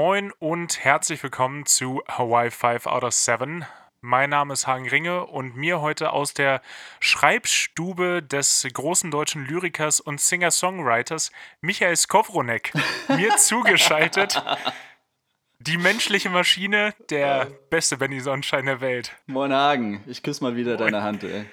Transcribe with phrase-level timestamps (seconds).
[0.00, 3.64] Moin und herzlich willkommen zu Hawaii 5 out of 7.
[4.00, 6.62] Mein Name ist Hagen Ringe und mir heute aus der
[7.00, 11.32] Schreibstube des großen deutschen Lyrikers und Singer-Songwriters
[11.62, 12.72] Michael Skowronek
[13.08, 14.40] mir zugeschaltet.
[15.58, 19.16] Die menschliche Maschine, der beste Benny Sonnenschein der Welt.
[19.26, 21.44] Moin Hagen, ich küsse mal wieder deine Hand, ey.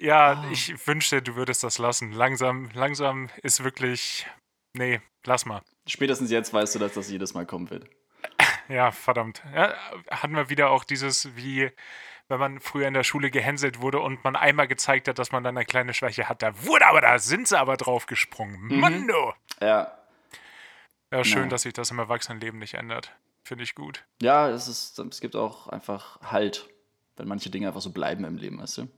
[0.00, 2.12] Ja, ich wünschte, du würdest das lassen.
[2.12, 4.28] Langsam, langsam ist wirklich.
[4.74, 5.60] Nee, lass mal.
[5.88, 7.86] Spätestens jetzt weißt du, dass das jedes Mal kommen wird.
[8.68, 9.42] Ja, verdammt.
[9.54, 9.74] Ja,
[10.10, 11.70] hatten wir wieder auch dieses, wie
[12.28, 15.42] wenn man früher in der Schule gehänselt wurde und man einmal gezeigt hat, dass man
[15.42, 16.42] dann eine kleine Schwäche hat.
[16.42, 18.60] Da wurde aber, da sind sie aber drauf gesprungen.
[18.68, 18.80] Mhm.
[18.80, 19.34] Mando!
[19.62, 19.96] Ja.
[21.10, 21.48] Ja, schön, Ja.
[21.48, 23.12] dass sich das im Erwachsenenleben nicht ändert.
[23.44, 24.04] Finde ich gut.
[24.20, 26.68] Ja, es, ist, es gibt auch einfach Halt,
[27.16, 28.88] wenn manche Dinge einfach so bleiben im Leben, weißt du?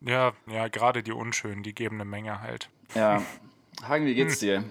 [0.00, 2.70] Ja, ja, gerade die Unschönen, die geben eine Menge halt.
[2.94, 3.22] Ja.
[3.86, 4.64] Hagen, wie geht's dir?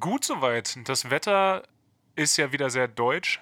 [0.00, 0.76] Gut soweit.
[0.88, 1.62] Das Wetter
[2.16, 3.40] ist ja wieder sehr deutsch,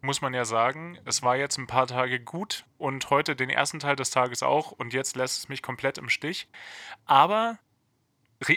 [0.00, 0.98] muss man ja sagen.
[1.04, 4.72] Es war jetzt ein paar Tage gut und heute den ersten Teil des Tages auch
[4.72, 6.48] und jetzt lässt es mich komplett im Stich.
[7.04, 7.58] Aber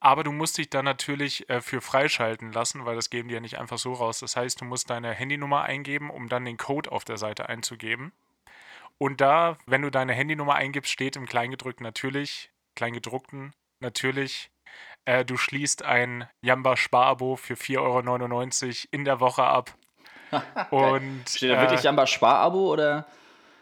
[0.00, 3.40] Aber du musst dich dann natürlich äh, für freischalten lassen, weil das geben die ja
[3.40, 4.20] nicht einfach so raus.
[4.20, 8.12] Das heißt, du musst deine Handynummer eingeben, um dann den Code auf der Seite einzugeben.
[8.98, 14.50] Und da, wenn du deine Handynummer eingibst, steht im Kleingedruckten natürlich, Kleingedruckten natürlich,
[15.04, 19.76] äh, du schließt ein Jamba Sparabo für 4,99 Euro in der Woche ab.
[20.70, 23.06] Und Steht da äh, wirklich Jamba Sparabo oder?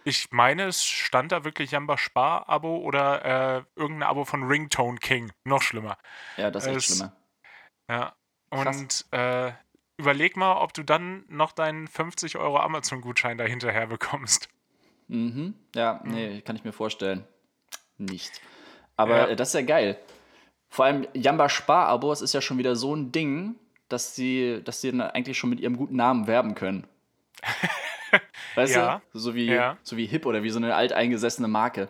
[0.05, 3.25] ich meine, es stand da wirklich Jamba Spar-Abo oder
[3.57, 5.33] äh, irgendein Abo von Ringtone King.
[5.45, 5.99] Noch schlimmer.
[6.37, 7.13] Ja, das ist echt es- schlimmer.
[7.91, 8.15] Ja.
[8.51, 9.51] Und äh,
[9.97, 14.49] überleg mal, ob du dann noch deinen 50 Euro Amazon-Gutschein dahinterher bekommst.
[15.09, 15.55] Mhm.
[15.75, 17.25] Ja, nee, kann ich mir vorstellen.
[17.99, 18.41] Nicht.
[18.97, 19.27] Aber Ja.
[19.29, 19.99] äh, das ist ja geil.
[20.69, 23.57] Vor allem Jamba Spar-Abo, es ist ja schon wieder so ein Ding,
[23.89, 26.87] dass sie, dass sie dann eigentlich schon mit ihrem guten Namen werben können.
[28.55, 29.03] Weißt Ja.
[29.13, 29.19] du?
[29.19, 29.77] So wie, Ja.
[29.83, 31.89] so wie Hip oder wie so eine alteingesessene Marke.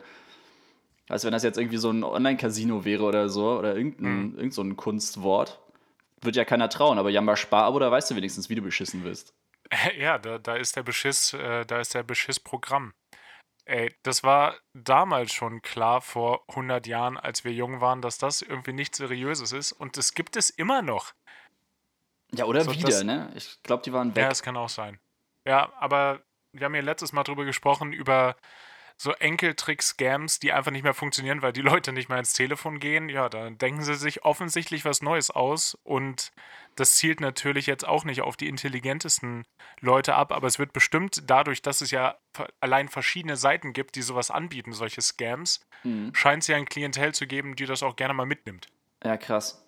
[1.08, 4.38] Du, wenn das jetzt irgendwie so ein Online-Casino wäre oder so, oder irgendein, Mhm.
[4.38, 5.60] irgend so ein Kunstwort,
[6.20, 6.98] wird ja keiner trauen.
[6.98, 9.32] Aber Jamba Spar-Abo, da weißt du wenigstens, wie du beschissen wirst.
[9.98, 12.92] Ja, da, da ist der Beschiss, äh, da ist der Beschiss-Programm.
[13.64, 18.42] Ey, das war damals schon klar vor 100 Jahren, als wir jung waren, dass das
[18.42, 19.72] irgendwie nichts Seriöses ist.
[19.72, 21.12] Und das gibt es immer noch.
[22.32, 23.30] Ja, oder So, wieder, das- ne?
[23.34, 24.24] Ich glaube, die waren weg.
[24.24, 24.98] Ja, es kann auch sein.
[25.46, 26.20] Ja, aber
[26.52, 28.36] wir haben ja letztes Mal drüber gesprochen, über
[28.98, 33.08] so Enkeltrick-Scams, die einfach nicht mehr funktionieren, weil die Leute nicht mehr ins Telefon gehen.
[33.10, 36.32] Ja, dann denken sie sich offensichtlich was Neues aus und
[36.76, 39.44] das zielt natürlich jetzt auch nicht auf die intelligentesten
[39.80, 42.16] Leute ab, aber es wird bestimmt dadurch, dass es ja
[42.60, 46.14] allein verschiedene Seiten gibt, die sowas anbieten, solche Scams, Mhm.
[46.14, 48.66] scheint es ja ein Klientel zu geben, die das auch gerne mal mitnimmt.
[49.04, 49.62] Ja, krass.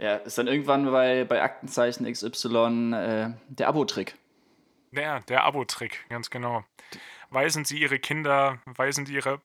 [0.00, 4.14] Ja, ist dann irgendwann bei, bei Aktenzeichen XY äh, der Abo-Trick.
[4.92, 6.64] Ja, der Abo-Trick, ganz genau.
[7.28, 9.40] Weisen Sie Ihre Kinder, weisen Sie Ihre,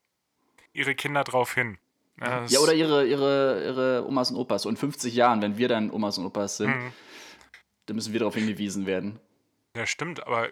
[0.73, 1.77] Ihre Kinder drauf hin.
[2.21, 4.63] Ja, Ja, oder ihre, ihre, ihre Omas und Opas.
[4.65, 6.93] In 50 Jahren, wenn wir dann Omas und Opas sind, Mhm.
[7.87, 9.19] dann müssen wir darauf hingewiesen werden.
[9.75, 10.47] Ja, stimmt, aber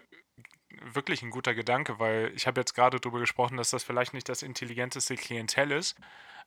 [0.92, 4.28] wirklich ein guter Gedanke, weil ich habe jetzt gerade darüber gesprochen, dass das vielleicht nicht
[4.28, 5.96] das intelligenteste Klientel ist,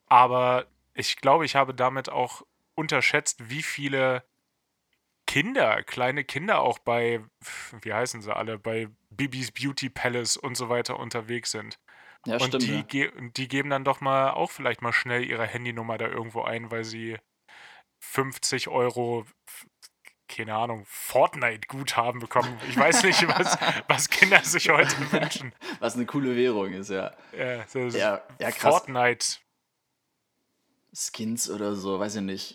[0.05, 2.43] aber ich glaube, ich habe damit auch
[2.77, 4.23] unterschätzt, wie viele
[5.25, 7.21] Kinder, kleine Kinder auch bei,
[7.81, 11.79] wie heißen sie alle, bei Bibis Beauty Palace und so weiter unterwegs sind.
[12.25, 12.63] Ja, und stimmt.
[12.63, 12.81] die, Ja.
[12.83, 16.71] ge die geben dann doch mal auch vielleicht mal schnell ihre Handynummer da irgendwo ein,
[16.71, 17.17] weil sie
[17.99, 19.25] 50 Euro,
[20.29, 22.59] keine Ahnung, Fortnite-Guthaben bekommen.
[22.69, 23.57] Ich weiß nicht, was,
[23.87, 25.53] was Kinder sich heute wünschen.
[25.79, 27.13] Was eine coole Währung ist, ja.
[27.37, 28.75] Ja, das Ja, ja, krass.
[28.75, 29.46] Fortnite-Knöpfe.
[30.93, 32.53] Skins oder so, weiß ich nicht.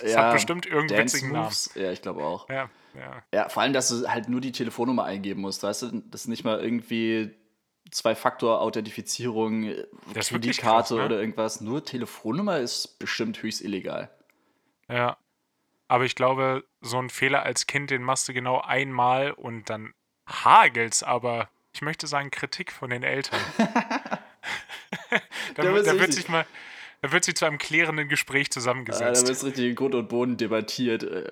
[0.00, 1.44] Das Ja, hat bestimmt irgendeinen witzigen Namen.
[1.44, 1.70] Moves.
[1.74, 2.48] Ja, ich glaube auch.
[2.48, 3.22] Ja, ja.
[3.32, 6.02] Ja, vor allem, dass du halt nur die Telefonnummer eingeben musst, weißt du?
[6.06, 7.34] Das ist nicht mal irgendwie
[7.90, 11.04] Zwei-Faktor-Authentifizierung, äh, Kreditkarte ne?
[11.04, 11.60] oder irgendwas.
[11.60, 14.10] Nur Telefonnummer ist bestimmt höchst illegal.
[14.88, 15.16] Ja.
[15.88, 19.94] Aber ich glaube, so ein Fehler als Kind, den machst du genau einmal und dann
[20.26, 23.40] hagelt's aber, ich möchte sagen, Kritik von den Eltern.
[25.54, 26.46] da, Da da wird sich mal,
[27.00, 29.28] da wird sich zu einem klärenden Gespräch Ah, da zusammengesetzt.
[29.28, 31.04] wird richtig in Grund und Boden debattiert.
[31.04, 31.30] äh.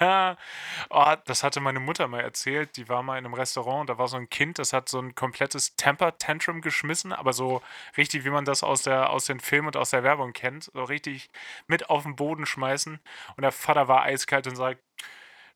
[0.90, 2.76] oh, das hatte meine Mutter mal erzählt.
[2.76, 5.14] Die war mal in einem Restaurant, da war so ein Kind, das hat so ein
[5.14, 7.62] komplettes Temper-Tantrum geschmissen, aber so
[7.96, 10.70] richtig, wie man das aus, der, aus den Filmen und aus der Werbung kennt.
[10.72, 11.30] So richtig
[11.66, 13.00] mit auf den Boden schmeißen.
[13.36, 14.80] Und der Vater war eiskalt und sagt,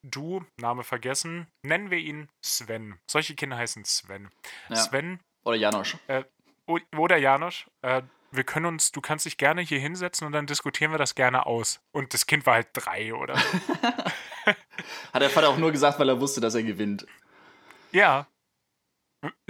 [0.02, 2.99] du, Name vergessen, nennen wir ihn Sven.
[3.08, 4.31] Solche Kinder heißen Sven.
[4.69, 4.76] Ja.
[4.76, 5.96] Sven Oder Janosch.
[6.08, 6.25] o-
[6.96, 10.90] oder Janosch, äh, wir können uns, du kannst dich gerne hier hinsetzen und dann diskutieren
[10.90, 11.81] wir das gerne aus.
[11.93, 13.58] Und das Kind war halt drei oder so.
[15.12, 17.06] Hat der Vater auch nur gesagt, weil er wusste, dass er gewinnt.
[17.93, 18.26] Ja.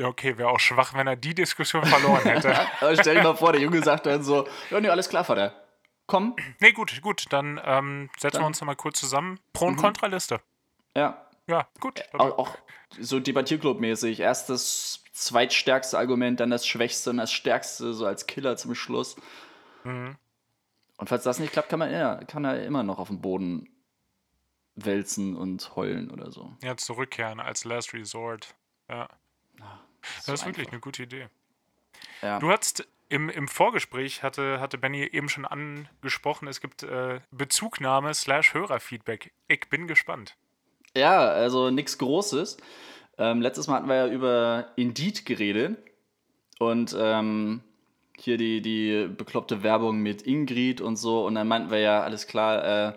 [0.00, 2.54] Okay, wäre auch schwach, wenn er die Diskussion verloren hätte.
[2.80, 5.52] Aber stell dir mal vor, der Junge sagt dann so: Ja, nee, alles klar, Vater.
[6.06, 6.36] Komm.
[6.60, 8.46] nee, gut, gut, dann ähm, setzen wir Dann- Mhm.
[8.48, 9.40] uns nochmal kurz zusammen.
[9.54, 10.40] Pro- und Kontraliste.
[10.96, 12.02] Ja, Ja, gut.
[12.12, 12.58] Dann, auch, auch
[12.98, 14.20] so Debattierclub-mäßig.
[14.20, 19.16] Erst das zweitstärkste Argument, dann das schwächste und das stärkste, so als Killer zum Schluss.
[19.84, 20.16] Mhm.
[20.96, 23.68] Und falls das nicht klappt, kann man ja, kann er immer noch auf dem Boden
[24.76, 26.56] wälzen und heulen oder so.
[26.62, 28.54] ja, zurückkehren als Last Resort.
[28.88, 29.08] Ja,
[30.16, 30.72] das So ist wirklich einfach.
[30.72, 31.28] eine gute Idee.
[32.22, 32.38] Ja.
[32.38, 38.14] Du hast im, im Vorgespräch, hatte, hatte Benny eben schon angesprochen, es gibt äh, Bezugnahme
[38.14, 39.32] slash Hörerfeedback.
[39.46, 40.36] Ich bin gespannt.
[40.96, 42.56] Ja, also nichts Großes.
[43.18, 45.78] Ähm, letztes Mal hatten wir ja über Indeed geredet
[46.58, 47.62] und ähm,
[48.16, 51.24] hier die, die bekloppte Werbung mit Ingrid und so.
[51.26, 52.92] Und dann meinten wir ja, alles klar, äh,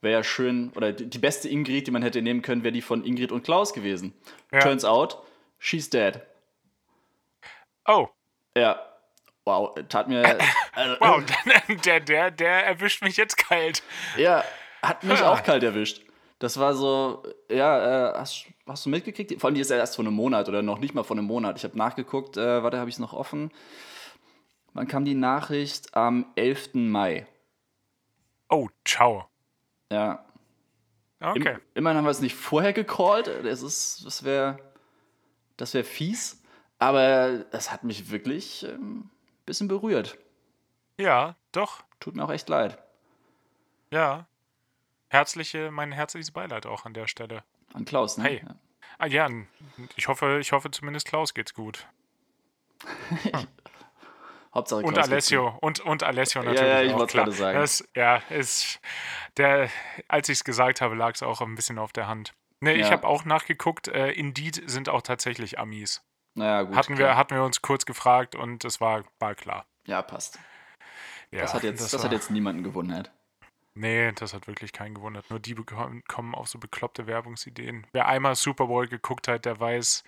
[0.00, 3.04] wäre ja schön, oder die, beste Ingrid, die man hätte nehmen können, wäre die von
[3.04, 4.14] Ingrid und Klaus gewesen.
[4.52, 4.60] Ja.
[4.60, 5.18] Turns out,
[5.58, 6.20] she's dead.
[7.86, 8.08] Oh,
[8.56, 8.84] Ja.
[9.44, 10.38] Wow, tat mir.
[10.74, 11.22] Also, wow,
[11.84, 13.82] der, der, der erwischt mich jetzt kalt.
[14.16, 14.44] Ja,
[14.80, 16.02] hat mich auch kalt erwischt.
[16.38, 19.40] Das war so, ja, äh, hast, hast du mitgekriegt?
[19.40, 21.26] Vor allem, die ist ja erst vor einem Monat oder noch nicht mal vor einem
[21.26, 21.56] Monat.
[21.58, 23.50] Ich habe nachgeguckt, äh, warte, habe ich es noch offen?
[24.72, 25.96] Wann kam die Nachricht?
[25.96, 26.74] Am 11.
[26.74, 27.26] Mai.
[28.48, 29.28] Oh, ciao.
[29.90, 30.24] Ja.
[31.20, 31.58] Im, Okay.
[31.74, 33.28] Immerhin haben wir es nicht vorher gecallt.
[33.42, 34.58] Das ist, das wäre,
[35.56, 36.40] das wäre fies.
[36.78, 39.10] Aber das hat mich wirklich ein ähm,
[39.44, 40.16] bisschen berührt.
[40.96, 41.82] Ja, doch.
[41.98, 42.78] Tut mir auch echt leid.
[43.90, 44.27] Ja.
[45.08, 47.42] Herzliche, mein herzliches Beileid auch an der Stelle.
[47.74, 48.24] An Klaus, ne?
[48.24, 48.42] Hey.
[48.46, 48.54] Ja.
[48.98, 49.28] Ah ja,
[49.96, 51.86] ich hoffe, ich hoffe zumindest Klaus geht's gut.
[54.54, 55.58] Hauptsache Und Klaus geht's Alessio.
[55.60, 56.60] Und, und Alessio natürlich.
[56.68, 57.24] ja, ich auch, wollt's klar.
[57.26, 57.58] gerade sagen.
[57.60, 58.80] Das, ja, ist.
[59.36, 59.68] Der,
[60.08, 62.32] als ich es gesagt habe, lag es auch ein bisschen auf der Hand.
[62.60, 62.90] Ne, ich Ja.
[62.92, 66.02] habe auch nachgeguckt, äh, Indeed sind auch tatsächlich Amis.
[66.34, 66.76] Naja, gut.
[66.76, 69.66] hatten, wir, hatten wir uns kurz gefragt und es war, war klar.
[69.86, 70.38] Ja, passt.
[71.30, 73.12] Ja, Das hat jetzt, das, hat war- jetzt niemanden gewundert.
[73.78, 75.30] Nee, das hat wirklich keinen gewundert.
[75.30, 77.86] Nur die bekommen, kommen auf so bekloppte Werbungsideen.
[77.92, 80.02] Wer einmal Super Bowl geguckt hat, der weiß,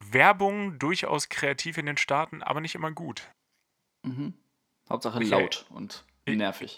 [0.00, 3.30] Werbung durchaus kreativ in den Staaten, aber nicht immer gut.
[4.02, 4.34] Mhm.
[4.90, 6.76] Hauptsache Michael, laut und nervig.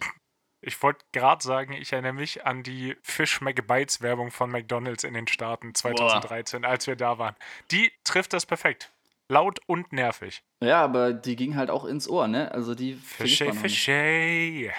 [0.61, 5.15] Ich wollte gerade sagen, ich erinnere mich an die Fish McBites Werbung von McDonald's in
[5.15, 7.37] den Staaten 2013, als wir da waren.
[7.71, 8.93] Die trifft das perfekt.
[9.29, 10.43] Laut und nervig.
[10.63, 12.53] Ja, aber die ging halt auch ins Ohr, ne?
[12.53, 13.53] Also die Fische.
[13.55, 14.73] Fische.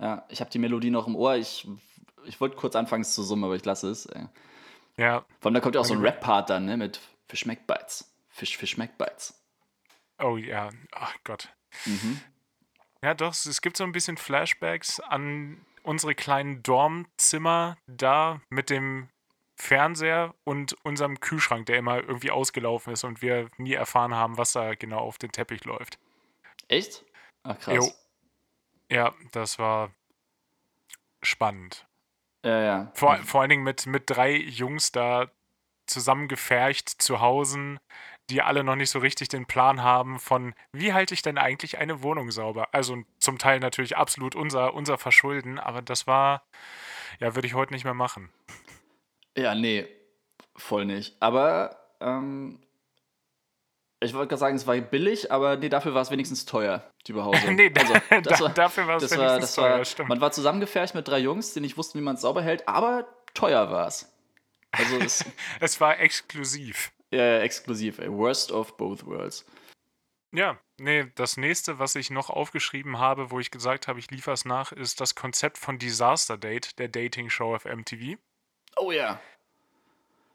[0.00, 1.36] Ja, ich habe die Melodie noch im Ohr.
[1.36, 1.68] Ich,
[2.24, 4.06] ich wollte kurz anfangen es zu summen, aber ich lasse es.
[4.06, 4.26] ey.
[4.96, 6.76] Ja, Vor allem, da kommt ja auch so ein Rap-Part dann, ne?
[6.76, 8.10] Mit Fish McBites.
[8.28, 9.34] Fish, Fish McBites.
[10.18, 11.48] oh ja, ach Gott.
[11.86, 12.20] Mhm.
[13.02, 18.68] Ja, doch, es- es gibt so ein bisschen Flashbacks an unsere kleinen Dormzimmer da mit
[18.70, 19.08] dem
[19.56, 24.52] Fernseher und unserem Kühlschrank, der immer irgendwie ausgelaufen ist und wir nie erfahren haben, was
[24.52, 25.98] da genau auf den Teppich läuft.
[26.68, 27.04] Echt?
[27.42, 27.74] Ach, krass.
[27.74, 27.90] Jo.
[28.90, 29.92] Ja, das war
[31.22, 31.86] spannend.
[32.44, 32.92] Ja, ja.
[32.94, 35.30] Vor, vor allen Dingen mit, mit drei Jungs da
[35.86, 37.78] zusammengefercht zu Hause,
[38.30, 41.78] die alle noch nicht so richtig den Plan haben von, wie halte ich denn eigentlich
[41.78, 42.68] eine Wohnung sauber?
[42.72, 46.44] Also zum Teil natürlich absolut unser, unser Verschulden, aber das war,
[47.18, 48.30] ja, würde ich heute nicht mehr machen.
[49.36, 49.86] Ja, nee.
[50.56, 51.20] voll nicht.
[51.20, 52.60] Aber ähm,
[54.02, 57.12] ich wollte gerade sagen, es war billig, aber nee, dafür war es wenigstens teuer, die
[57.12, 57.54] Behausung.
[57.56, 57.92] nee, Also,
[58.22, 60.08] das da, war- dafür war es wenigstens war, das teuer, war, stimmt.
[60.08, 63.06] man war zusammengefercht mit drei Jungs, die nicht wussten, wie man es sauber hält, aber
[63.34, 64.10] teuer war es.
[64.72, 65.24] Also es,
[65.60, 66.92] es war exklusiv.
[67.10, 68.10] ja, exklusiv, ey.
[68.10, 69.44] Worst of both worlds.
[70.32, 74.34] Ja, nee, das nächste, was ich noch aufgeschrieben habe, wo ich gesagt habe, ich liefere
[74.34, 78.16] es nach, ist das Konzept von Disaster Date, der Dating-Show auf MTV.
[78.76, 79.20] Oh ja.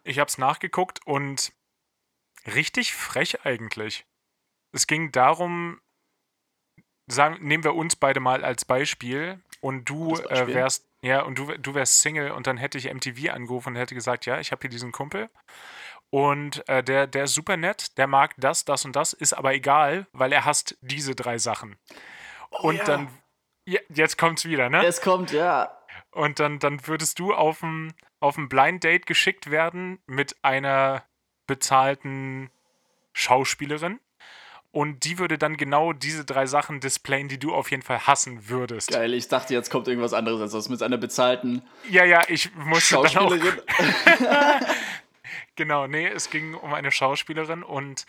[0.03, 1.53] Ich habe es nachgeguckt und
[2.45, 4.05] richtig frech eigentlich.
[4.71, 5.79] Es ging darum,
[7.07, 10.49] sagen, nehmen wir uns beide mal als Beispiel und du Als Beispiel?
[10.53, 13.75] äh, wärst ja und du, du wärst Single und dann hätte ich MTV angerufen und
[13.75, 15.29] hätte gesagt, ja, ich habe hier diesen Kumpel
[16.09, 19.53] und äh, der, der ist super nett, der mag das, das und das, ist aber
[19.53, 21.77] egal, weil er hasst diese drei Sachen.
[22.49, 22.83] und Oh ja.
[22.83, 23.07] dann,
[23.67, 24.85] ja, jetzt kommt's wieder, ne?
[24.85, 25.77] Es kommt, ja.
[26.11, 31.03] Und dann, dann würdest du auf ein, auf ein Blind Date geschickt werden mit einer
[31.47, 32.49] bezahlten
[33.13, 33.99] Schauspielerin.
[34.71, 38.49] Und die würde dann genau diese drei Sachen displayen, die du auf jeden Fall hassen
[38.49, 38.91] würdest.
[38.91, 42.53] Geil, ich dachte, jetzt kommt irgendwas anderes als das mit einer bezahlten Ja, ja, ich
[42.55, 43.09] musste dann auch.
[43.09, 43.61] Schauspielerin.
[45.55, 48.05] Genau, nee, es ging um eine Schauspielerin und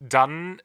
[0.00, 0.60] dann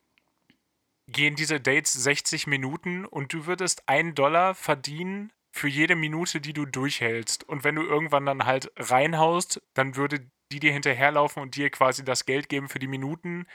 [1.07, 6.53] gehen diese Dates 60 Minuten und du würdest einen Dollar verdienen für jede Minute, die
[6.53, 7.47] du durchhältst.
[7.47, 12.05] Und wenn du irgendwann dann halt reinhaust, dann würde die dir hinterherlaufen und dir quasi
[12.05, 13.47] das Geld geben für die Minuten,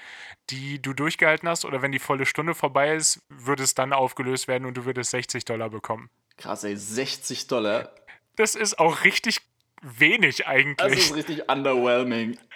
[0.51, 1.65] die du durchgehalten hast.
[1.65, 5.11] Oder wenn die volle Stunde vorbei ist, würde es dann aufgelöst werden und du würdest
[5.13, 6.11] 60 Dollar bekommen.
[6.39, 7.91] Krass, ey, 60 Dollar.
[8.37, 9.41] Das ist auch richtig
[9.83, 10.99] wenig Das eigentlich.
[10.99, 12.39] ist richtig underwhelming.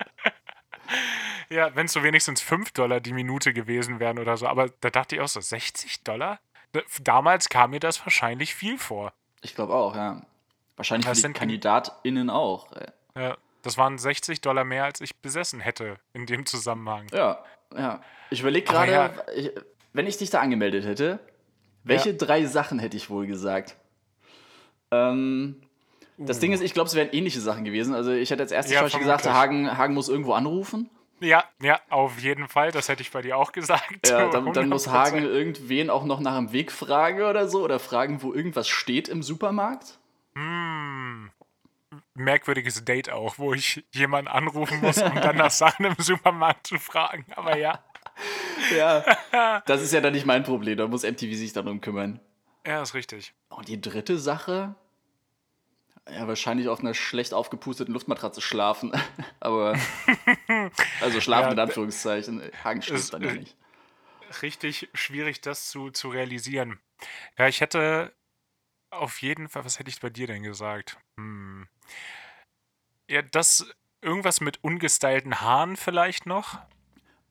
[1.50, 4.46] Ja, wenn es so wenigstens 5 Dollar die Minute gewesen wären oder so.
[4.46, 6.38] Aber da dachte ich auch so, 60 Dollar?
[6.72, 9.12] Da- Damals kam mir das wahrscheinlich viel vor.
[9.42, 10.22] Ich glaube auch, ja.
[10.76, 12.70] Wahrscheinlich Das für die KandidatInnen auch.
[12.72, 12.86] ey.
[13.16, 17.06] Ja, das waren 60 Dollar mehr, als ich besessen hätte in dem Zusammenhang.
[17.12, 17.42] Ja,
[17.76, 18.00] ja.
[18.30, 19.50] Ich überlege gerade, ich-
[19.92, 21.18] wenn ich dich da angemeldet hätte,
[21.84, 23.76] welche drei Sachen hätte ich wohl gesagt?
[24.90, 25.62] Ähm,
[26.18, 26.40] das Uh.
[26.40, 27.94] Ding ist, ich glaube, es wären ähnliche Sachen gewesen.
[27.94, 29.26] Also ich hätte als erstes Ja, gesagt.
[29.26, 30.90] Hagen, Hagen muss irgendwo anrufen.
[31.20, 32.72] Ja, ja, auf jeden Fall.
[32.72, 34.08] Das hätte ich bei dir auch gesagt.
[34.08, 34.90] Ja, dann, dann muss 100%.
[34.92, 37.62] Hagen irgendwen auch noch nach dem Weg fragen oder so.
[37.62, 39.98] Oder fragen, wo irgendwas steht im Supermarkt.
[40.34, 41.30] Hm.
[42.20, 46.78] Merkwürdiges Date auch, wo ich jemanden anrufen muss, um dann nach Sachen im Supermarkt zu
[46.78, 47.26] fragen.
[47.36, 47.82] Aber ja,
[48.76, 50.76] Ja, das ist ja dann nicht mein Problem.
[50.78, 52.20] Da muss MTV sich darum kümmern.
[52.66, 53.32] ja, ist richtig.
[53.48, 54.74] Und die dritte Sache,
[56.10, 58.92] ja, wahrscheinlich auf einer schlecht aufgepusteten Luftmatratze schlafen.
[59.40, 59.78] Aber,
[61.00, 62.42] also schlafen Ja, in Anführungszeichen.
[62.64, 63.56] Hagen schläft dann ja nicht.
[64.42, 66.78] richtig schwierig, das zu, zu realisieren.
[67.38, 68.12] Ja, ich hätte
[68.90, 70.98] auf jeden Fall, was hätte ich bei dir denn gesagt?
[71.16, 71.68] Hm.
[73.08, 73.66] Ja, das,
[74.00, 76.58] irgendwas mit ungestylten Haaren vielleicht noch.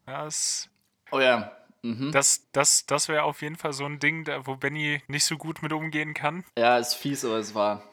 [0.05, 0.69] Das,
[1.11, 1.55] Oh ja.
[1.81, 2.11] Mhm.
[2.11, 5.37] das, das, das wäre auf jeden Fall so ein Ding, da, wo Benny nicht so
[5.37, 6.43] gut mit umgehen kann.
[6.57, 7.83] Ja, ist fies, aber es war.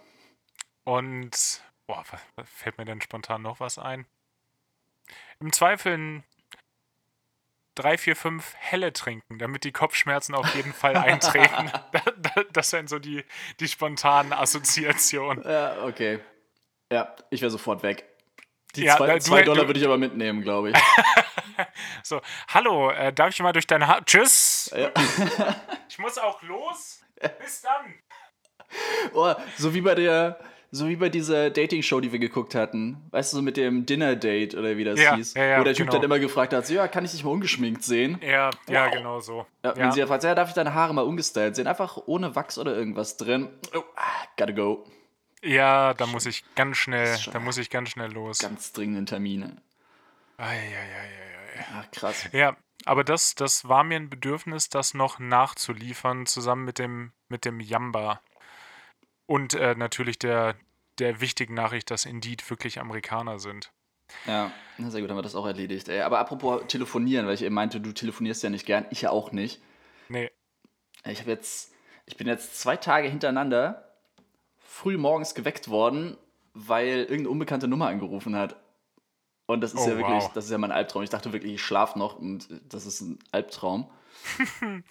[0.84, 2.04] Und, boah,
[2.44, 4.06] fällt mir denn spontan noch was ein?
[5.38, 6.24] Im Zweifel ein
[7.76, 11.70] 3, 4, 5 helle trinken, damit die Kopfschmerzen auf jeden Fall eintreten.
[11.92, 13.24] Da- da- das sind so die,
[13.60, 15.44] die spontanen Assoziationen.
[15.48, 16.18] Ja, okay.
[16.92, 18.04] Ja, ich wäre sofort weg.
[18.74, 20.76] Die Ja, zwei, du- zwei Dollar du- würde ich aber mitnehmen, glaube ich.
[22.02, 24.04] So, hallo, äh, darf ich mal durch deine Haare?
[24.04, 24.70] Tschüss!
[24.76, 24.90] Ja.
[25.88, 27.00] Ich muss auch los.
[27.40, 27.94] Bis dann.
[29.14, 30.38] Oh, so wie bei der,
[30.70, 33.02] so wie bei dieser Dating-Show, die wir geguckt hatten.
[33.10, 35.34] Weißt du, so mit dem Dinner-Date oder wie das Ja, hieß.
[35.34, 35.92] ja, ja, wo der Typ genau.
[35.98, 38.18] dann immer gefragt hat, so, ja, kann ich dich mal ungeschminkt sehen?
[38.22, 38.92] Ja, ja, Wow.
[38.92, 39.46] genau so.
[39.62, 39.76] Ja, Ja.
[39.76, 41.66] Wenn sie fragt, ja, darf ich deine Haare mal umgestylt sehen?
[41.66, 43.48] Einfach ohne Wachs oder irgendwas drin.
[43.74, 44.02] Oh, ah,
[44.36, 44.84] gotta go.
[45.42, 48.38] Ja, da muss ich ganz schnell, da muss ich ganz schnell los.
[48.38, 49.56] Ganz dringenden Termine.
[50.38, 51.64] Eieieiei.
[51.74, 52.28] Ach, krass.
[52.32, 57.44] Ja, aber das, das war mir ein Bedürfnis, das noch nachzuliefern, zusammen mit dem, mit
[57.44, 58.20] dem Yamba.
[59.26, 60.54] Und äh, natürlich der,
[60.98, 63.72] der wichtigen Nachricht, dass Indeed wirklich Amerikaner sind.
[64.26, 65.88] Ja, sehr gut, haben wir das auch erledigt.
[65.88, 69.10] Ey, aber apropos telefonieren, weil ich eben meinte, du telefonierst ja nicht gern, ich ja
[69.10, 69.60] auch nicht.
[70.08, 70.30] Nee,
[71.04, 71.72] Ich habe jetzt,
[72.06, 73.82] ich bin jetzt zwei Tage hintereinander
[74.60, 76.16] früh morgens geweckt worden,
[76.54, 78.56] weil irgendeine unbekannte Nummer angerufen hat.
[79.46, 80.32] Und das ist Oh, ja wirklich, wow.
[80.32, 81.02] das ist ja mein Albtraum.
[81.02, 83.90] Ich dachte wirklich, ich schlafe noch und das ist ein Albtraum.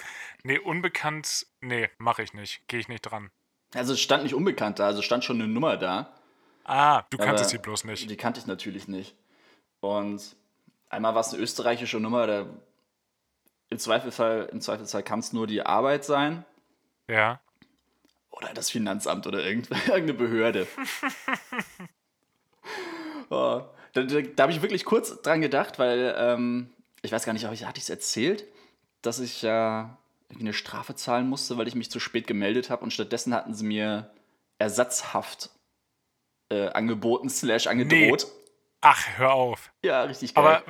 [0.44, 2.68] nee, unbekannt, nee, mache ich nicht.
[2.68, 3.32] Gehe ich nicht dran.
[3.76, 6.12] Also es stand nicht unbekannt da, also es stand schon eine Nummer da.
[6.64, 8.10] Ah, du kanntest sie bloß nicht.
[8.10, 9.14] Die kannte ich natürlich nicht.
[9.82, 10.36] Und
[10.90, 12.46] einmal war es eine österreichische Nummer, da
[13.70, 16.44] im Zweifelsfall, im Zweifelsfall kann es nur die Arbeit sein.
[17.08, 17.40] Ja.
[18.32, 20.68] Oder das Finanzamt oder irgend- irgendeine Behörde.
[23.30, 23.62] oh,
[23.94, 26.70] Da, da, da habe ich wirklich kurz dran gedacht, weil ähm,
[27.02, 28.46] ich weiß gar nicht, ich, hatte ich es erzählt,
[29.02, 29.98] dass ich ja
[30.40, 33.66] eine Strafe zahlen musste, weil ich mich zu spät gemeldet habe und stattdessen hatten sie
[33.66, 34.12] mir
[34.58, 35.50] Ersatzhaft
[36.50, 38.28] äh, angeboten, slash angedroht.
[38.28, 38.42] Nee.
[38.82, 39.72] Ach, hör auf.
[39.84, 40.44] Ja, richtig geil.
[40.46, 40.64] Aber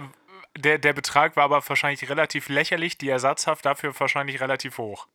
[0.57, 5.07] der, der Betrag war aber wahrscheinlich relativ lächerlich, die Ersatzhaft dafür wahrscheinlich relativ hoch.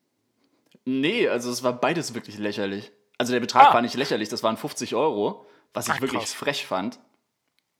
[0.84, 2.92] Nee, also es war beides wirklich lächerlich.
[3.18, 3.74] Also der Betrag Ah.
[3.74, 6.32] war nicht lächerlich, das waren 50 Euro, was ich Ach, wirklich krass.
[6.34, 6.98] frech fand.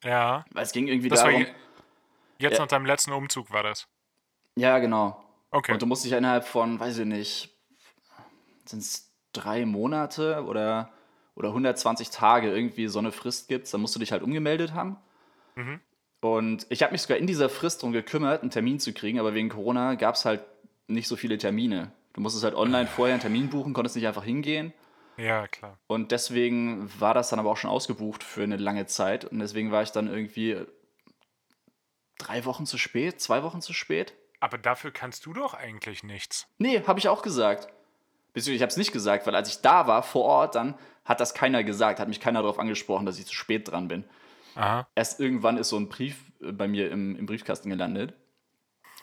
[0.04, 0.44] Ja.
[0.52, 1.40] Weil es ging irgendwie Das darum.
[1.42, 1.46] je-
[2.38, 2.60] jetzt Ja.
[2.60, 3.86] nach deinem letzten Umzug war das.
[4.56, 5.22] Ja, genau.
[5.50, 5.72] Okay.
[5.72, 7.56] Und du musst dich innerhalb von, weiß ich nicht,
[8.64, 10.92] sind es drei Monate oder,
[11.34, 14.96] oder 120 Tage irgendwie so eine Frist gibt, dann musst du dich halt umgemeldet haben.
[15.56, 15.80] Mhm.
[16.20, 19.34] Und ich habe mich sogar in dieser Frist darum gekümmert, einen Termin zu kriegen, aber
[19.34, 20.42] wegen Corona gab es halt
[20.86, 21.92] nicht so viele Termine.
[22.12, 24.72] Du musstest halt online vorher einen Termin buchen, konntest nicht einfach hingehen.
[25.16, 25.78] Ja, klar.
[25.86, 29.24] Und deswegen war das dann aber auch schon ausgebucht für eine lange Zeit.
[29.26, 30.58] Und deswegen war ich dann irgendwie
[32.18, 34.14] drei Wochen zu spät, zwei Wochen zu spät.
[34.40, 36.48] Aber dafür kannst du doch eigentlich nichts.
[36.58, 37.68] Nee, habe ich auch gesagt.
[38.32, 41.20] Beziehungsweise ich habe es nicht gesagt, weil als ich da war vor Ort, dann hat
[41.20, 44.04] das keiner gesagt, hat mich keiner darauf angesprochen, dass ich zu spät dran bin.
[44.54, 44.86] Aha.
[44.94, 48.14] Erst irgendwann ist so ein Brief äh, bei mir im, im Briefkasten gelandet,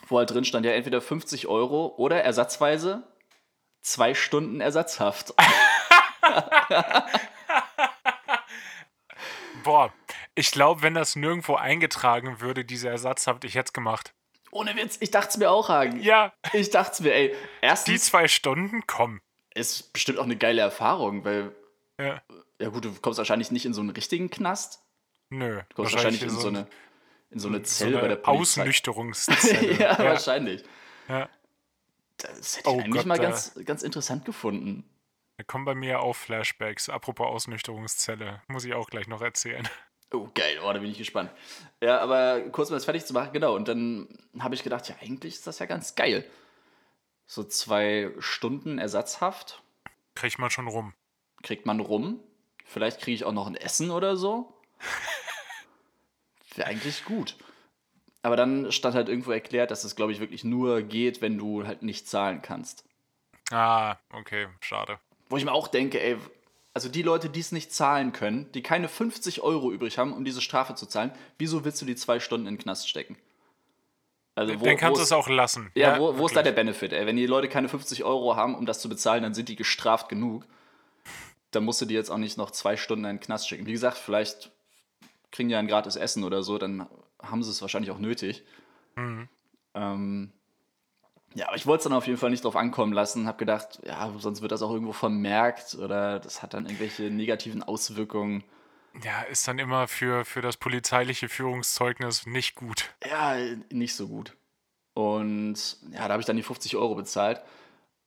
[0.07, 3.03] wo halt drin stand, ja entweder 50 Euro oder ersatzweise
[3.81, 5.33] zwei Stunden Ersatzhaft.
[9.63, 9.93] Boah,
[10.35, 14.13] ich glaube, wenn das nirgendwo eingetragen würde, diese Ersatzhaft, ich hätte es gemacht.
[14.51, 15.99] Ohne Witz, ich dachte es mir auch, Hagen.
[16.01, 17.29] Ja, Ich dachte es mir, ey.
[17.29, 19.21] die Erstens zwei Stunden, komm.
[19.53, 21.53] ist bestimmt auch eine geile Erfahrung, weil,
[21.99, 22.21] Ja.
[22.61, 24.81] ja gut, du kommst wahrscheinlich nicht in so einen richtigen Knast.
[25.29, 25.61] Nö.
[25.69, 26.67] Du kommst wahrscheinlich in so ein- eine,
[27.31, 28.61] in so eine so Zelle eine bei der Polizei.
[28.61, 29.73] Ausnüchterungszelle.
[29.79, 30.63] ja, wahrscheinlich.
[31.09, 31.29] Ja.
[32.17, 34.89] Das hätte ich Oh eigentlich Gott, mal ganz, ganz interessant gefunden.
[35.37, 36.89] Da kommen bei mir auch Flashbacks.
[36.89, 38.41] Apropos Ausnüchterungszelle.
[38.47, 39.67] Muss ich auch gleich noch erzählen.
[40.13, 41.31] Oh, geil, oh, da bin ich gespannt.
[41.81, 43.55] Ja, aber kurz um das fertig zu machen, genau.
[43.55, 44.07] Und dann
[44.39, 46.25] habe ich gedacht, ja, eigentlich ist das ja ganz geil.
[47.25, 49.61] So zwei Stunden Ersatzhaft
[50.15, 50.93] Kriegt man schon rum.
[51.43, 52.19] kriegt man rum.
[52.65, 54.53] Vielleicht kriege ich auch noch ein Essen oder so.
[56.55, 57.35] Wäre eigentlich gut.
[58.23, 61.67] Aber dann stand halt irgendwo erklärt, dass es, glaube ich, wirklich nur geht, wenn du
[61.67, 62.83] halt nicht zahlen kannst.
[63.51, 64.99] Ah, okay, schade.
[65.29, 66.17] Wo ich mir auch denke, ey,
[66.77, 70.23] also die Leute, die es nicht zahlen können, die keine 50 Euro übrig haben, um
[70.23, 73.17] diese Strafe zu zahlen, wieso willst du die zwei Stunden in den Knast stecken?
[74.35, 75.71] Also Dann kannst du es auch lassen.
[75.73, 76.51] Ja, wo, wo ist da der.
[76.51, 76.93] Benefit?
[76.93, 77.07] Ey?
[77.07, 80.07] Wenn die Leute keine 50 Euro haben, um das zu bezahlen, dann sind die gestraft
[80.07, 80.45] genug.
[81.49, 83.65] Dann musst du die jetzt auch nicht noch zwei Stunden in den Knast schicken.
[83.65, 84.51] Wie gesagt, vielleicht
[85.31, 86.85] kriegen die ja ein gratis Essen oder so, dann
[87.23, 88.43] haben sie es wahrscheinlich auch nötig.
[88.95, 89.27] Mhm.
[89.73, 90.31] Ähm,
[91.33, 93.27] ja, aber ich wollte es dann auf jeden Fall nicht drauf ankommen lassen.
[93.27, 97.63] Habe gedacht, ja, sonst wird das auch irgendwo vermerkt oder das hat dann irgendwelche negativen
[97.63, 98.43] Auswirkungen.
[99.03, 102.89] Ja, ist dann immer für, für das polizeiliche Führungszeugnis nicht gut.
[103.07, 103.35] Ja,
[103.69, 104.35] nicht so gut.
[104.93, 107.41] Und ja, da habe ich dann die 50 Euro bezahlt.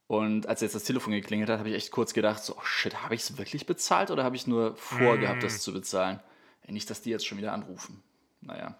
[0.09, 3.04] Und als jetzt das Telefon geklingelt hat, habe ich echt kurz gedacht, so, oh shit,
[3.04, 6.18] habe ich es wirklich bezahlt oder habe ich nur vorgehabt, das zu bezahlen?
[6.62, 8.02] Ey, nicht, dass die jetzt schon wieder anrufen.
[8.40, 8.74] Naja,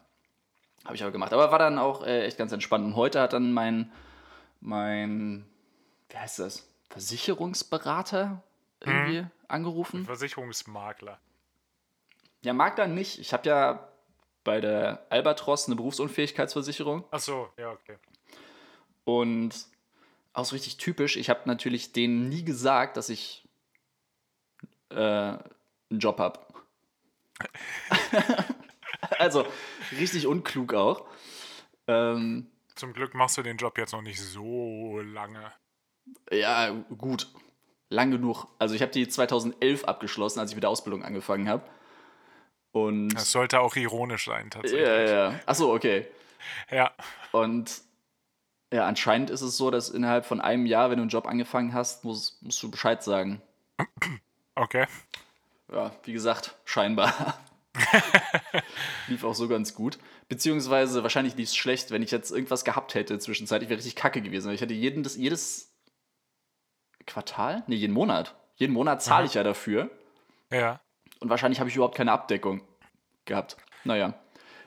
[0.85, 1.33] habe ich aber gemacht.
[1.33, 2.85] Aber war dann auch äh, echt ganz entspannt.
[2.85, 3.93] Und heute hat dann mein,
[4.61, 5.47] mein,
[6.09, 8.43] wie heißt das, Versicherungsberater
[8.81, 10.05] irgendwie angerufen.
[10.05, 11.19] Versicherungsmakler.
[12.43, 13.19] Ja, dann nicht.
[13.19, 13.89] Ich habe ja
[14.45, 17.05] bei der Albatros eine Berufsunfähigkeitsversicherung.
[17.11, 17.97] Ach so, ja, okay.
[19.05, 19.55] Und
[20.33, 23.47] auch so richtig typisch, ich habe natürlich denen nie gesagt, dass ich
[24.91, 25.41] äh, einen
[25.91, 26.41] Job habe.
[29.19, 29.47] also
[29.99, 31.07] richtig unklug auch.
[31.87, 35.53] Ähm, Zum Glück machst du den Job jetzt noch nicht so lange.
[36.31, 37.29] ja, gut.
[37.89, 38.47] Lang genug.
[38.59, 41.65] Also ich habe die 2011 abgeschlossen, als ich mit der Ausbildung angefangen habe.
[42.73, 44.87] Und Das sollte auch ironisch sein, tatsächlich.
[44.87, 45.41] ja, ja.
[45.47, 46.07] Achso, okay.
[46.71, 46.93] Ja.
[47.33, 47.83] Und
[48.73, 51.75] ja, anscheinend ist es so, dass innerhalb von einem Jahr, wenn du einen Job angefangen
[51.75, 53.43] hast, musst, musst du Bescheid sagen.
[54.55, 54.87] Okay.
[55.73, 57.13] Ja, wie gesagt, scheinbar.
[59.09, 59.99] lief auch so ganz gut.
[60.29, 64.23] Beziehungsweise wahrscheinlich lief es schlecht, wenn ich jetzt irgendwas gehabt hätte zwischenzeitlich, wäre richtig kacke
[64.23, 64.53] gewesen.
[64.53, 65.73] Ich hätte jeden, das, jedes
[67.07, 67.63] Quartal?
[67.67, 68.37] Nee, jeden Monat.
[68.57, 69.91] Jeden Monat zahle ich ja dafür.
[70.51, 70.81] Ja.
[71.21, 72.63] Und wahrscheinlich habe ich überhaupt keine Abdeckung
[73.25, 73.57] gehabt.
[73.85, 74.15] Naja.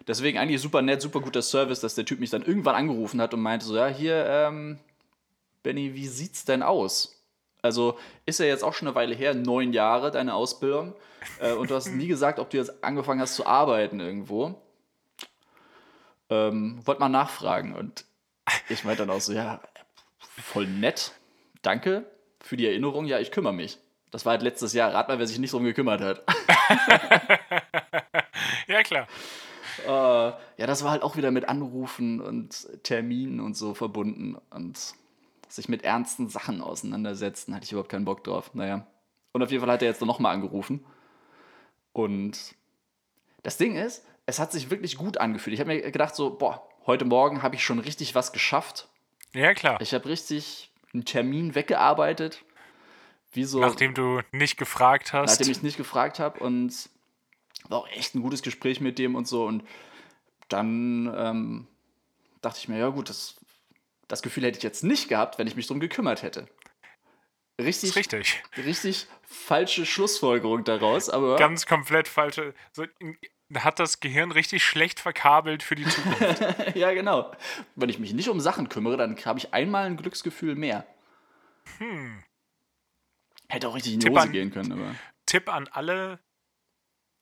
[0.08, 3.34] Deswegen eigentlich super nett, super guter Service, dass der Typ mich dann irgendwann angerufen hat
[3.34, 4.80] und meinte so, ja, hier, ähm,
[5.62, 7.23] Benny, wie sieht's denn aus?
[7.64, 10.94] Also ist ja jetzt auch schon eine Weile her, neun Jahre deine Ausbildung.
[11.40, 14.62] Äh, und du hast nie gesagt, ob du jetzt angefangen hast zu arbeiten irgendwo.
[16.30, 17.74] Ähm, wollte mal nachfragen.
[17.74, 18.06] Und
[18.70, 19.62] ich meinte dann auch so, ja,
[20.20, 21.14] voll nett.
[21.62, 22.06] Danke
[22.42, 23.06] für die Erinnerung.
[23.06, 23.80] Ja, ich kümmere mich.
[24.12, 24.94] Das war halt letztes Jahr.
[24.94, 26.24] Rat mal, wer sich nicht drum gekümmert hat.
[28.68, 29.08] Ja, klar.
[29.86, 34.96] äh, ja, das war halt auch wieder mit Anrufen und Terminen und so verbunden und
[35.54, 38.56] sich mit ernsten Sachen auseinandersetzen, hatte ich überhaupt keinen Bock drauf.
[38.56, 38.88] Naja.
[39.34, 40.84] Und auf jeden Fall hat er jetzt nochmal angerufen.
[41.92, 42.56] Und
[43.44, 45.54] das Ding ist, es hat sich wirklich gut angefühlt.
[45.54, 48.88] Ich habe mir gedacht, so, boah, heute Morgen habe ich schon richtig was geschafft.
[49.34, 49.80] Ja, klar.
[49.80, 52.44] Ich habe richtig einen Termin weggearbeitet.
[53.36, 55.40] So, Nachdem du nicht gefragt hast.
[55.40, 56.90] nachdem ich nicht gefragt habe und
[57.68, 59.46] war auch echt ein gutes Gespräch mit dem und so.
[59.46, 59.64] Und
[60.50, 61.68] dann ähm,
[62.42, 63.36] dachte ich mir, ja gut, das,
[64.14, 66.48] das Gefühl hätte ich jetzt nicht gehabt, wenn ich mich drum gekümmert hätte.
[67.62, 68.44] Richtig, richtig.
[68.58, 72.54] richtig falsche Schlussfolgerung daraus, aber Ganz komplett falsche.
[72.72, 72.86] So,
[73.56, 76.44] hat das Gehirn richtig schlecht verkabelt für die Zukunft.
[76.76, 77.32] ja genau.
[77.76, 80.86] Wenn ich mich nicht um Sachen kümmere, dann habe ich einmal ein Glücksgefühl mehr.
[83.50, 84.96] Hätte auch richtig in die Tipp Hose an- gehen können, aber.
[85.26, 86.20] Tipp an alle: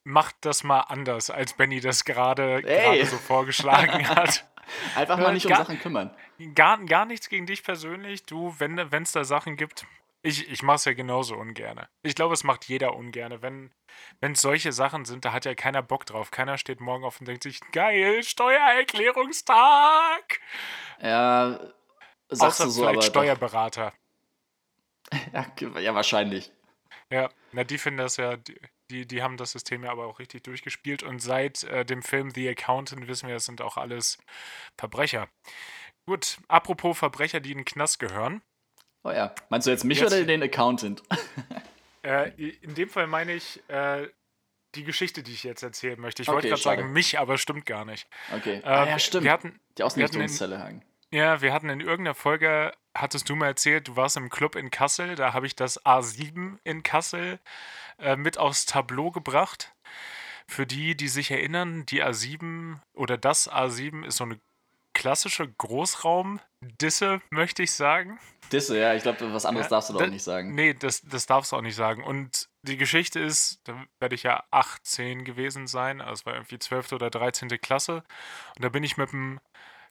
[0.03, 2.61] Macht das mal anders, als Benny das gerade
[3.05, 4.50] so vorgeschlagen hat.
[4.95, 6.15] Einfach Ja, mal nicht um gar- Sachen kümmern.
[6.55, 8.25] Gar, gar nichts gegen dich persönlich.
[8.25, 9.85] Du, wenn es da Sachen gibt,
[10.23, 11.89] ich, ich mache es ja genauso ungerne.
[12.03, 13.41] Ich glaube, es macht jeder ungerne.
[13.41, 13.71] Wenn
[14.21, 16.29] es solche Sachen sind, da hat ja keiner Bock drauf.
[16.31, 20.39] Keiner steht morgen auf und denkt sich, geil, Steuererklärungstag.
[21.01, 21.59] Ja,
[22.29, 23.05] sagst Außer du so, vielleicht aber.
[23.05, 23.93] Steuerberater.
[25.81, 26.51] Ja, wahrscheinlich.
[27.09, 28.57] Ja, na, die finden das ja, die,
[28.91, 32.31] die, die haben das System ja aber auch richtig durchgespielt und seit äh, dem Film
[32.31, 34.17] The Accountant wissen wir, das sind auch alles
[34.77, 35.27] Verbrecher.
[36.05, 38.41] Gut, apropos Verbrecher, die in den Knast gehören.
[39.03, 39.33] Oh ja.
[39.49, 41.01] Meinst du jetzt mich Jetzt- oder den Accountant?
[42.03, 42.29] Äh,
[42.63, 44.07] in dem Fall meine ich äh,
[44.73, 46.23] die Geschichte, die ich jetzt erzählen möchte.
[46.23, 46.81] Ich wollte Okay, gerade schade.
[46.81, 48.07] sagen mich, aber stimmt gar nicht.
[48.35, 48.55] Okay.
[48.55, 49.23] Äh, ah, ja, stimmt.
[49.25, 50.83] Wir hatten, die Ausnüchterungszelle Hagen.
[51.11, 54.71] ja, wir hatten in irgendeiner Folge, hattest du mal erzählt, du warst im Club in
[54.71, 57.39] Kassel, da habe ich das A7 in Kassel
[58.01, 59.73] äh, mit aufs Tableau gebracht.
[60.47, 64.39] Für die, die sich erinnern, die A7 oder das A7 ist so eine
[64.93, 68.19] klassische Großraum-Disse, möchte ich sagen.
[68.51, 70.53] Disse, ja, ich glaube, was anderes Ja, darfst du doch da- auch nicht sagen.
[70.53, 72.03] Nee, das, das darfst du auch nicht sagen.
[72.03, 76.59] Und die Geschichte ist, da werde ich ja 18 gewesen sein, also es war irgendwie
[76.59, 76.91] 12.
[76.93, 77.47] oder 13.
[77.61, 78.03] Klasse.
[78.55, 79.39] Und da bin ich mit einem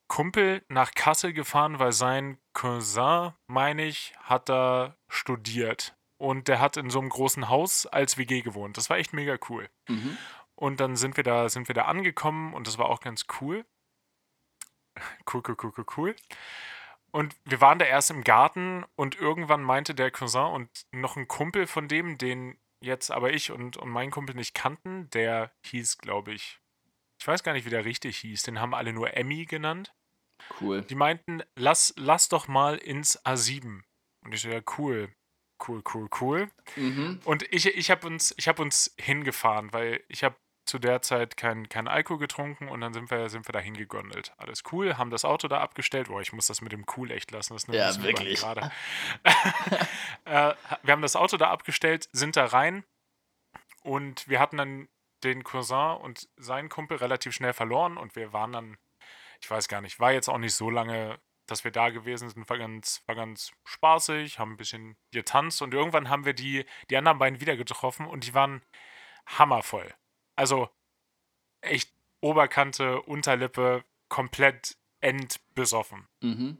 [0.08, 5.94] Kumpel nach Kassel gefahren, weil sein Cousin, meine ich, hat da studiert.
[6.20, 8.76] Und der hat in so einem großen Haus als WG gewohnt.
[8.76, 9.70] Das war echt mega cool.
[9.88, 10.18] Mhm.
[10.54, 13.64] Und dann sind wir da, sind wir da angekommen und das war auch ganz cool.
[15.32, 16.16] Cool, cool, cool, cool, cool.
[17.10, 21.26] Und wir waren da erst im Garten und irgendwann meinte der Cousin und noch ein
[21.26, 25.98] Kumpel von dem, den jetzt aber ich und, und mein Kumpel nicht kannten, der hieß,
[25.98, 26.60] glaube ich,
[27.18, 29.94] ich weiß gar nicht, wie der richtig hieß, den haben alle nur Emmy genannt.
[30.60, 30.82] Cool.
[30.82, 33.84] Die meinten, lass, lass doch mal ins A7.
[34.22, 35.14] Und ich so, ja, cool,
[35.68, 36.50] cool, cool, cool.
[36.76, 37.20] Mhm.
[37.24, 41.36] Und ich, ich habe uns, ich hab uns hingefahren, weil ich habe zu der Zeit
[41.36, 44.32] kein, kein Alkohol getrunken und dann sind wir, sind wir da hingegondelt.
[44.36, 46.08] Alles cool, haben das Auto da abgestellt.
[46.08, 47.54] Boah, ich muss das mit dem cool echt lassen.
[47.54, 48.40] Das Ja, wirklich.
[48.40, 48.70] Gerade.
[50.26, 52.84] äh, wir haben das Auto da abgestellt, sind da rein
[53.82, 54.88] und wir hatten dann
[55.24, 58.78] den Cousin und seinen Kumpel relativ schnell verloren und wir waren dann,
[59.42, 61.18] ich weiß gar nicht, war jetzt auch nicht so lange,
[61.50, 65.74] dass wir da gewesen sind, war ganz, war ganz spaßig, haben ein bisschen getanzt und
[65.74, 68.62] irgendwann haben wir die, die anderen beiden wieder getroffen und die waren
[69.26, 69.92] hammervoll.
[70.36, 70.70] Also
[71.60, 76.06] echt Oberkante, Unterlippe, komplett endbesoffen.
[76.22, 76.58] Mhm.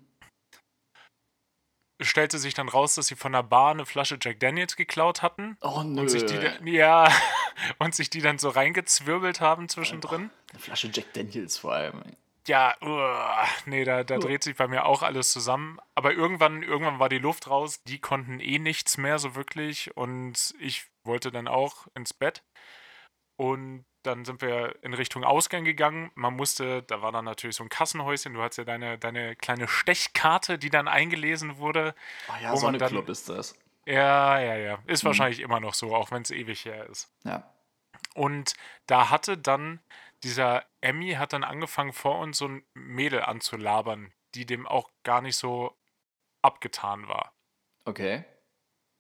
[2.01, 5.21] Es stellte sich dann raus, dass sie von der Bar eine Flasche Jack Daniels geklaut
[5.21, 6.01] hatten Oh nö.
[6.01, 7.13] und sich die dann, ja,
[7.79, 10.31] und sich die dann so reingezwirbelt haben zwischendrin.
[10.51, 12.03] Eine Flasche Jack Daniels vor allem.
[12.51, 15.79] Ja, uah, nee, da, da dreht sich bei mir auch alles zusammen.
[15.95, 17.81] Aber irgendwann, irgendwann war die Luft raus.
[17.85, 19.97] Die konnten eh nichts mehr so wirklich.
[19.97, 22.43] Und ich wollte dann auch ins Bett.
[23.37, 26.11] Und dann sind wir in Richtung Ausgang gegangen.
[26.17, 28.35] Man musste, da war dann natürlich so ein Kassenhäuschen.
[28.35, 31.95] Du hattest ja deine, deine kleine Stechkarte, die dann eingelesen wurde.
[32.29, 33.57] Oh ja, so dann- Club ist das.
[33.87, 34.79] Ja, ja, ja.
[34.87, 37.13] Ist wahrscheinlich immer noch so, auch wenn es ewig her ist.
[37.23, 37.49] Ja.
[38.15, 38.55] Und
[38.87, 39.79] da hatte dann
[40.23, 45.21] dieser Emmy hat dann angefangen vor uns so ein Mädel anzulabern, die dem auch gar
[45.21, 45.77] nicht so
[46.43, 47.35] abgetan war.
[47.85, 48.25] Okay.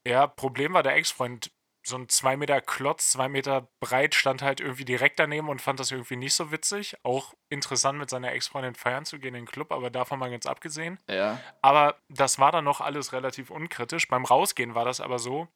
[0.07, 1.53] Ja, Problem war der Ex-Freund,
[1.83, 5.81] so ein zwei Meter Klotz, zwei Meter breit, stand halt irgendwie direkt daneben und fand
[5.81, 6.97] das irgendwie nicht so witzig.
[7.05, 10.47] Auch interessant, mit seiner Ex-Freundin feiern zu gehen in den Club, aber davon mal ganz
[10.47, 10.99] abgesehen.
[11.09, 11.41] Ja.
[11.63, 14.09] Aber das war dann noch alles relativ unkritisch.
[14.09, 15.49] Beim Rausgehen war das aber so,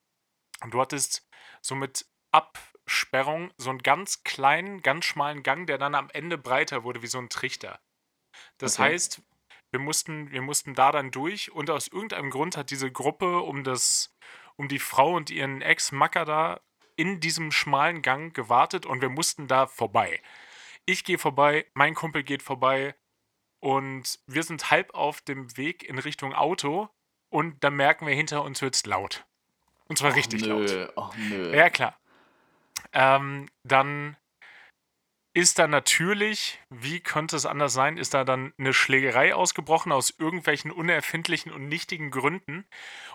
[0.70, 1.28] du hattest
[1.60, 2.06] so mit
[2.86, 7.06] Absperrung so einen ganz kleinen, ganz schmalen Gang, der dann am Ende breiter wurde, wie
[7.06, 7.80] so ein Trichter.
[8.58, 8.90] Das Okay.
[8.90, 9.22] heißt,
[9.70, 13.64] wir mussten, wir mussten da dann durch und aus irgendeinem Grund hat diese Gruppe um
[13.64, 14.14] das,
[14.56, 16.60] um die Frau und ihren Ex-Macker da
[16.96, 20.22] in diesem schmalen Gang gewartet und wir mussten da vorbei.
[20.86, 22.94] Ich gehe vorbei, mein Kumpel geht vorbei
[23.60, 26.88] und wir sind halb auf dem Weg in Richtung Auto
[27.30, 29.24] und dann merken wir, hinter uns wird's laut.
[29.88, 30.92] Und zwar richtig nö, laut.
[30.96, 31.56] ach nö.
[31.56, 31.98] Ja, klar.
[32.94, 34.16] Ähm, dann
[35.36, 40.14] ist da natürlich, wie könnte es anders sein, ist da dann eine Schlägerei ausgebrochen aus
[40.16, 42.64] irgendwelchen unerfindlichen und nichtigen Gründen.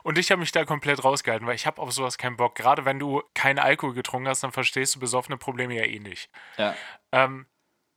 [0.03, 2.55] Und ich habe mich da komplett rausgehalten, weil ich habe auf sowas keinen Bock.
[2.55, 6.29] Gerade wenn du keinen Alkohol getrunken hast, dann verstehst du besoffene Probleme ja eh nicht.
[6.57, 6.75] Ja.
[7.13, 7.47] Ähm,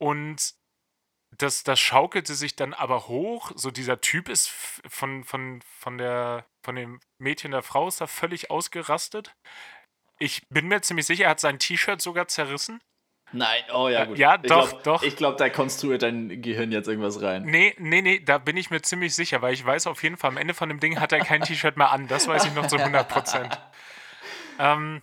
[0.01, 0.55] und
[1.37, 3.51] das, das schaukelte sich dann aber hoch.
[3.55, 8.07] So dieser Typ ist von, von, von, der, von dem Mädchen der Frau ist da
[8.07, 9.35] völlig ausgerastet.
[10.23, 12.79] Ich bin mir ziemlich sicher, er hat sein T-Shirt sogar zerrissen.
[13.33, 14.17] Nein, oh ja, Äh, gut.
[14.17, 15.03] ja, ich doch, glaub, doch.
[15.03, 17.43] Ich glaube, da konstruiert dein Gehirn jetzt irgendwas rein.
[17.43, 20.29] Nee, nee, nee, da bin ich mir ziemlich sicher, weil ich weiß auf jeden Fall,
[20.29, 22.07] am Ende von dem Ding hat er kein T-Shirt mehr an.
[22.07, 23.59] Das weiß ich noch zu 100 Prozent.
[24.59, 25.01] Ähm,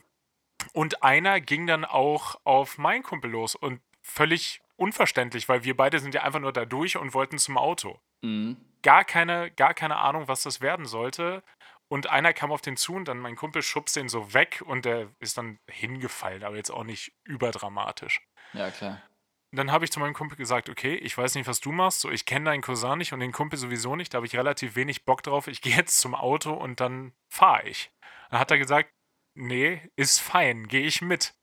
[0.72, 5.98] und einer ging dann auch auf meinen Kumpel los und völlig unverständlich, weil wir beide
[5.98, 7.98] sind ja einfach nur da durch und wollten zum Auto.
[8.22, 8.56] Mhm.
[8.82, 11.42] Gar keine, gar keine Ahnung, was das werden sollte.
[11.90, 14.84] Und einer kam auf den zu und dann mein Kumpel schubst den so weg und
[14.84, 18.22] der ist dann hingefallen, aber jetzt auch nicht überdramatisch.
[18.52, 19.02] Ja, klar.
[19.50, 22.00] Und dann habe ich zu meinem Kumpel gesagt, okay, ich weiß nicht, was du machst,
[22.00, 24.76] so ich kenne deinen Cousin nicht und den Kumpel sowieso nicht, da habe ich relativ
[24.76, 25.48] wenig Bock drauf.
[25.48, 27.90] Ich gehe jetzt zum Auto und dann fahre ich.
[28.30, 28.92] Dann hat er gesagt,
[29.34, 31.34] nee, ist fein, gehe ich mit.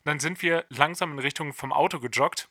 [0.00, 2.50] Und dann sind wir langsam in Richtung vom Auto gejoggt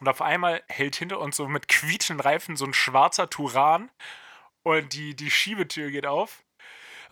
[0.00, 3.88] und auf einmal hält hinter uns so mit quietschenden Reifen so ein schwarzer Turan
[4.62, 6.44] und die, die Schiebetür geht auf.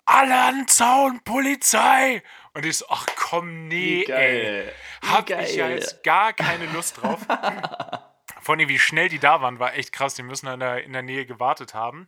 [0.05, 2.23] Alle an Zaun, Polizei!
[2.55, 4.05] Und ich so, ach komm, nee, ey.
[4.07, 4.75] geil.
[5.07, 5.79] Hab ich ja geil.
[5.79, 7.21] jetzt gar keine Lust drauf.
[8.41, 10.15] Vor allem, wie schnell die da waren, war echt krass.
[10.15, 12.07] Die müssen in der, in der Nähe gewartet haben.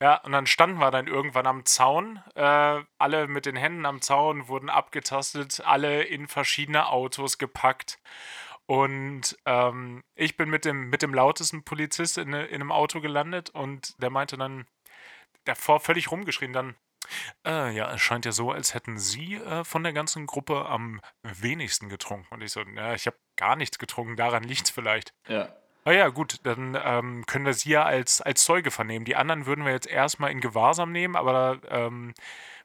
[0.00, 2.22] Ja, und dann standen wir dann irgendwann am Zaun.
[2.34, 7.98] Äh, alle mit den Händen am Zaun wurden abgetastet, alle in verschiedene Autos gepackt.
[8.70, 13.50] Und ähm, ich bin mit dem, mit dem lautesten Polizist in, in einem Auto gelandet
[13.50, 14.64] und der meinte dann,
[15.44, 16.76] davor völlig rumgeschrien, dann,
[17.44, 21.00] äh, ja, es scheint ja so, als hätten Sie äh, von der ganzen Gruppe am
[21.24, 22.32] wenigsten getrunken.
[22.32, 25.14] Und ich so, ja, ich habe gar nichts getrunken, daran liegt es vielleicht.
[25.26, 25.52] Ja.
[25.82, 29.04] Ah ja, gut, dann ähm, können wir Sie ja als, als Zeuge vernehmen.
[29.04, 32.14] Die anderen würden wir jetzt erstmal in Gewahrsam nehmen, aber ähm,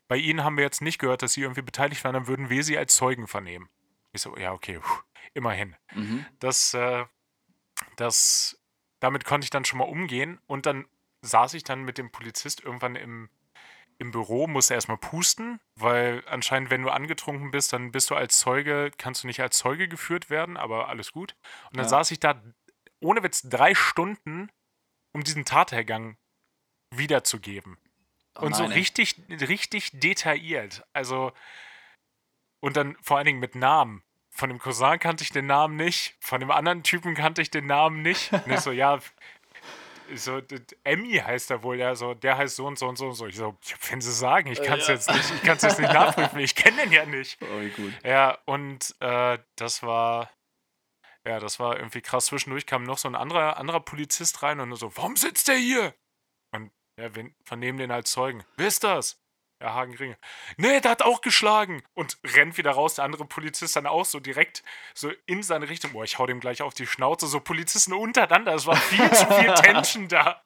[0.08, 2.64] bei Ihnen haben wir jetzt nicht gehört, dass Sie irgendwie beteiligt waren, dann würden wir
[2.64, 3.70] Sie als Zeugen vernehmen.
[4.14, 5.02] Ich so, ja, okay, puh,
[5.34, 5.76] immerhin.
[5.94, 6.26] Mhm.
[6.40, 7.06] Das, äh,
[7.98, 8.60] das,
[9.00, 10.86] damit konnte ich dann schon mal umgehen und dann
[11.22, 13.30] saß ich dann mit dem Polizist irgendwann im,
[13.98, 18.40] im Büro, musste erstmal pusten, weil anscheinend, wenn du angetrunken bist, dann bist du als
[18.40, 21.36] Zeuge, kannst du nicht als Zeuge geführt werden, aber alles gut.
[21.72, 21.90] Und dann Ja.
[21.90, 22.42] saß ich da,
[23.00, 24.50] ohne Witz, drei Stunden,
[25.14, 26.18] um diesen Tathergang
[26.92, 27.78] wiederzugeben.
[28.38, 30.86] Oh Und so richtig, richtig detailliert.
[30.94, 31.32] Also,
[32.60, 34.04] und dann vor allen Dingen mit Namen.
[34.38, 37.68] Von dem Cousin kannte ich den Namen nicht, von dem anderen Typen kannte ich den
[37.68, 38.34] Namen nicht.
[38.34, 39.00] Und ich so, ja,
[40.14, 40.42] so,
[40.84, 43.28] Emmy heißt er wohl, ja, so, der heißt so und so und so und so.
[43.28, 43.58] Ich so,
[43.90, 44.94] wenn sie sagen, ich kann es Ja.
[44.94, 47.38] jetzt nicht, ich kann es jetzt nicht nachprüfen, ich kenne den ja nicht.
[47.46, 47.94] Oh, gut.
[48.04, 50.30] Ja, und äh, das war,
[51.26, 52.26] ja, das war irgendwie krass.
[52.26, 55.96] Zwischendurch kam noch so ein anderer, anderer Polizist rein und so, warum sitzt der hier?
[56.52, 58.44] Und ja, wir vernehmen den als Zeugen.
[58.58, 59.18] Wer ist das?
[59.62, 60.18] Ja, Hagen Ringe.
[60.58, 61.82] Nee, der hat auch geschlagen.
[61.94, 62.96] Und rennt wieder raus.
[62.96, 64.64] Der andere Polizist dann auch so direkt
[64.94, 65.94] so in seine Richtung.
[65.94, 67.28] Boah, ich hau dem gleich auf die Schnauze.
[67.28, 68.54] So Polizisten untereinander.
[68.54, 70.42] Es war viel zu viel Tension da.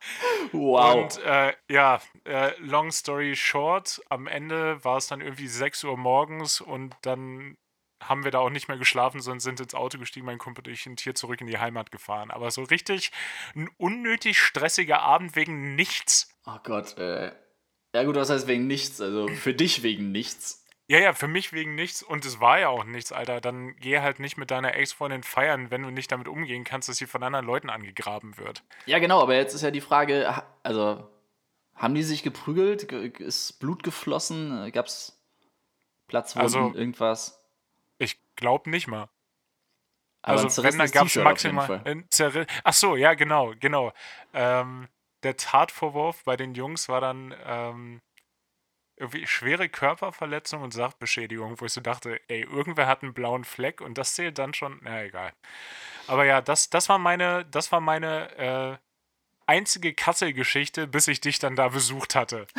[0.52, 0.96] Wow.
[0.96, 5.98] Und äh, ja, äh, long story short, am Ende war es dann irgendwie 6 Uhr
[5.98, 7.58] morgens und dann
[8.02, 10.72] haben wir da auch nicht mehr geschlafen, sondern sind ins Auto gestiegen, mein Kumpel und
[10.72, 12.32] ich und hier zurück in die Heimat gefahren.
[12.32, 13.12] Aber so richtig
[13.56, 16.30] ein unnötig stressiger Abend wegen nichts.
[16.46, 17.32] oh Gott, äh.
[17.94, 19.02] Ja, gut, was heißt wegen nichts?
[19.02, 20.66] Also für dich wegen nichts.
[20.88, 23.42] Ja, ja, für mich wegen nichts und es war ja auch nichts, Alter.
[23.42, 26.98] Dann geh halt nicht mit deiner Ex-Freundin feiern, wenn du nicht damit umgehen kannst, dass
[26.98, 28.64] sie von anderen Leuten angegraben wird.
[28.88, 31.08] Ja, genau, aber jetzt ist ja die Frage, also
[31.76, 32.88] haben die sich geprügelt?
[32.90, 34.72] Ge- Ist Blut geflossen?
[34.72, 35.20] Gab's
[36.08, 37.40] Platzwunden, Also- irgendwas?
[38.00, 39.10] Ich glaub nicht mal.
[40.22, 43.54] Aber also wenn, dann zerrissenes gab es T-Shirt auf jeden maximal Ach so, ja, genau,
[43.60, 43.94] genau.
[44.34, 44.88] Ähm,
[45.24, 48.02] der Tatvorwurf bei den Jungs war dann ähm,
[48.98, 53.82] irgendwie schwere Körperverletzung und Sachbeschädigung, wo ich so dachte, ey, irgendwer hat einen blauen Fleck
[53.82, 55.32] und das zählt dann schon, na egal.
[56.08, 58.78] Aber ja, das, das war meine, das war meine äh,
[59.46, 62.48] einzige Kassel-Geschichte, bis ich dich dann da besucht hatte.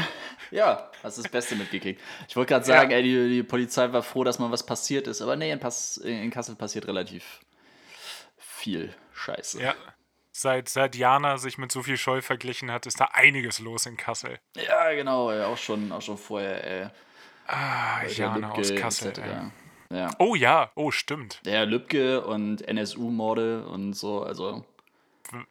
[0.52, 2.00] Ja, hast das Beste mitgekriegt.
[2.28, 2.78] Ich wollte gerade Ja.
[2.78, 5.60] sagen, ey, die, die Polizei war froh, dass mal was passiert ist, aber nee, in,
[5.60, 7.38] Pass, in Kassel passiert relativ
[8.36, 9.62] viel Scheiße.
[9.62, 9.76] Ja.
[10.40, 14.38] Seit, seit Jana sich mit Sophie Scholl verglichen hat, ist da einiges los in Kassel.
[14.56, 16.88] Ja, genau, ey, auch schon, auch schon vorher, ey.
[17.46, 19.12] Ah, Walter Jana aus Lübcke, Kassel.
[19.18, 19.98] Ey.
[19.98, 20.10] Ja.
[20.18, 21.42] Oh ja, oh stimmt.
[21.44, 24.64] Der Lübcke und NSU-Morde und so, also.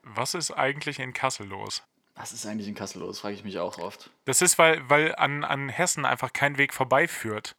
[0.01, 1.83] Was ist eigentlich in Kassel los?
[2.15, 3.19] Was ist eigentlich in Kassel los?
[3.19, 4.09] Frage ich mich auch oft.
[4.25, 7.55] Das ist, weil, weil an, an Hessen einfach kein Weg vorbeiführt.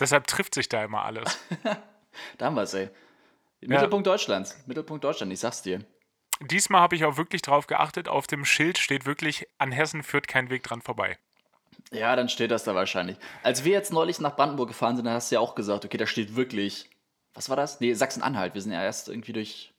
[0.00, 1.38] Deshalb trifft sich da immer alles.
[2.38, 2.88] Da haben wir es, ey.
[3.60, 4.56] Mittelpunkt Deutschlands.
[4.66, 5.84] Mittelpunkt Deutschland, ich sag's dir.
[6.42, 8.08] Diesmal habe ich auch wirklich drauf geachtet.
[8.08, 11.18] Auf dem Schild steht wirklich, an Hessen führt kein Weg dran vorbei.
[11.90, 13.16] Ja, dann steht das da wahrscheinlich.
[13.42, 15.96] Als wir jetzt neulich nach Brandenburg gefahren sind, dann hast du ja auch gesagt, okay,
[15.98, 16.88] da steht wirklich.
[17.34, 17.80] Was war das?
[17.80, 18.54] Nee, Sachsen-Anhalt.
[18.54, 19.72] Wir sind ja erst irgendwie durch.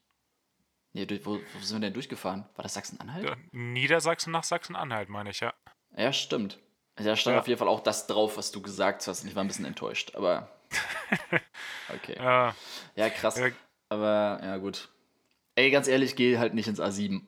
[0.93, 2.45] Nee, durch, wo, wo sind wir denn durchgefahren?
[2.56, 3.26] War das Sachsen-Anhalt?
[3.26, 5.54] Ja, Niedersachsen nach Sachsen-Anhalt, meine ich, ja.
[5.97, 6.60] Ja, stimmt.
[6.95, 7.39] Also Da stand Ja.
[7.41, 9.23] auf jeden Fall auch das drauf, was du gesagt hast.
[9.23, 10.49] Und ich war ein bisschen enttäuscht, aber.
[11.93, 12.13] Okay.
[12.13, 12.52] Äh,
[12.95, 13.38] Ja, krass.
[13.38, 13.47] Ja.
[13.89, 14.89] Aber, ja, gut.
[15.55, 17.21] Ey, ganz ehrlich, geh halt nicht ins A7.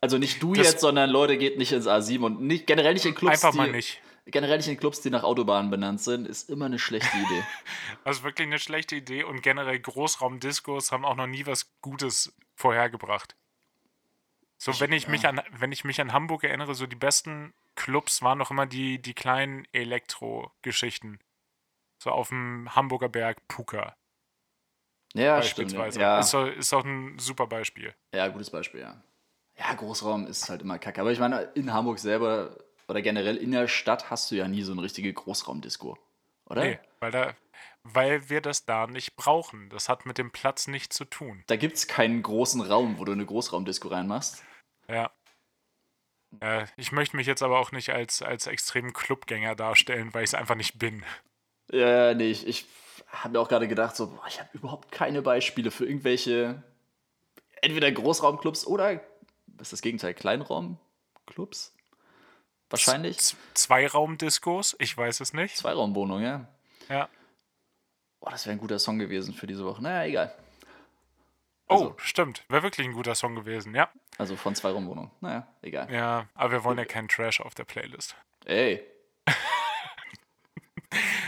[0.00, 3.06] Also nicht du Das- jetzt, sondern Leute, geht nicht ins A7 und nicht, generell nicht
[3.06, 4.02] in Clubs, einfach die, mal nicht.
[4.26, 7.42] generell nicht in Clubs, die nach Autobahnen benannt sind, ist immer eine schlechte Idee.
[8.04, 12.34] Das ist wirklich eine schlechte Idee und generell Großraumdiskos haben auch noch nie was Gutes
[12.54, 13.34] vorhergebracht.
[14.58, 18.20] So, wenn ich mich an, wenn ich mich an Hamburg erinnere, so die besten Clubs
[18.22, 21.18] waren noch immer die, die kleinen Elektro-Geschichten.
[21.98, 23.96] So auf dem Hamburger Berg Puka
[25.14, 25.72] Ja, stimmt.
[25.72, 26.48] Ja, beispielsweise.
[26.50, 27.94] Ist, ist doch ein super Beispiel.
[28.12, 29.02] ja, gutes Beispiel, ja.
[29.56, 31.00] Ja, Großraum ist halt immer kacke.
[31.00, 32.56] Aber ich meine, in Hamburg selber
[32.88, 35.96] oder generell in der Stadt hast du ja nie so eine richtige Großraumdisco.
[36.46, 36.64] Oder?
[36.64, 37.34] Nee, weil, da,
[37.84, 39.70] weil wir das da nicht brauchen.
[39.70, 41.44] Das hat mit dem Platz nichts zu tun.
[41.46, 44.42] Da gibt es keinen großen Raum, wo du eine Großraumdisco reinmachst.
[44.88, 45.12] Ja.
[46.40, 50.30] Äh, ich möchte mich jetzt aber auch nicht als, als extremen Clubgänger darstellen, weil ich
[50.30, 51.04] es einfach nicht bin.
[51.70, 52.66] Ja, nee, ich, ich
[53.22, 56.62] habe mir auch gerade gedacht, so, boah, ich habe überhaupt keine Beispiele für irgendwelche
[57.62, 59.00] entweder Großraumclubs oder,
[59.46, 61.72] was ist das Gegenteil, Kleinraumclubs?
[62.70, 63.18] Wahrscheinlich.
[63.18, 65.56] Z Zweiraumdiskos, ich weiß es nicht.
[65.56, 66.48] Zweiraumwohnung, ja.
[66.88, 67.08] Ja.
[68.20, 69.82] Boah, das wäre ein guter Song gewesen für diese Woche.
[69.82, 70.34] Naja, egal.
[71.68, 72.44] Oh, Also- stimmt.
[72.48, 73.90] Wäre wirklich ein guter Song gewesen, ja.
[74.18, 75.10] Also von Zweiraumwohnung.
[75.20, 75.92] Naja, egal.
[75.92, 78.16] Ja, aber wir wollen ja keinen Trash auf der Playlist.
[78.44, 78.84] Ey.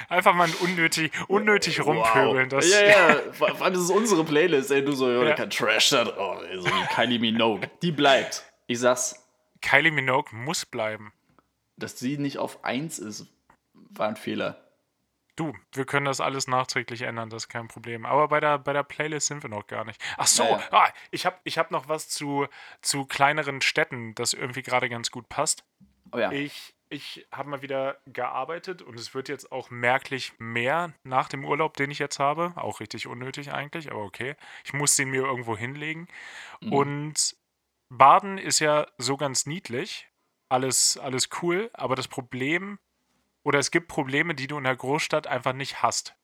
[0.09, 2.49] Einfach mal unnötig, unnötig rumpöbeln.
[2.49, 4.85] Das, ja, ja, vor allem ist es unsere Playlist, ey.
[4.85, 6.43] Du so, ja, kein Trash da drauf.
[6.49, 7.69] ey, So wie Kylie Minogue.
[7.83, 8.45] Die bleibt.
[8.67, 9.27] Ich sag's,
[9.63, 11.13] Kylie Minogue muss bleiben.
[11.77, 13.27] dass sie nicht auf 1 ist,
[13.73, 14.63] war ein Fehler.
[15.37, 18.07] Du, wir können das alles nachträglich ändern, das ist kein Problem.
[18.07, 20.01] Aber bei der, bei der Playlist sind wir noch gar nicht.
[20.17, 22.47] Ach so, Ja, Ah, ich habe ich hab noch was zu,
[22.81, 25.65] zu kleineren Städten, das irgendwie gerade ganz gut passt.
[26.13, 26.33] Oh ja.
[26.33, 31.45] Ich, ich habe mal wieder gearbeitet und es wird jetzt auch merklich mehr nach dem
[31.45, 32.53] Urlaub, den ich jetzt habe.
[32.57, 34.37] Auch richtig unnötig eigentlich, aber okay.
[34.65, 36.07] Ich muss den mir irgendwo hinlegen.
[36.61, 36.73] Mhm.
[36.73, 37.37] Und
[37.89, 40.09] Baden ist ja so ganz niedlich.
[40.49, 42.79] Alles, alles cool, aber das Problem,
[43.43, 46.15] oder es gibt Probleme, die du in der Großstadt einfach nicht hast.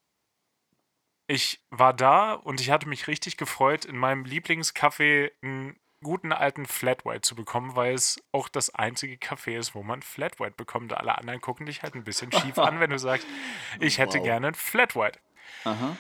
[1.27, 6.67] Ich war da und ich hatte mich richtig gefreut, in meinem Lieblingscafé einen guten alten
[6.67, 10.55] Flat White zu bekommen, weil es auch das einzige Café ist, wo man Flat White
[10.57, 10.93] bekommt.
[10.93, 13.27] Alle anderen gucken dich halt ein bisschen schief an, wenn du sagst,
[13.81, 14.25] ich hätte Wow.
[14.25, 15.19] gerne ein Flat White.
[15.65, 15.97] Aha.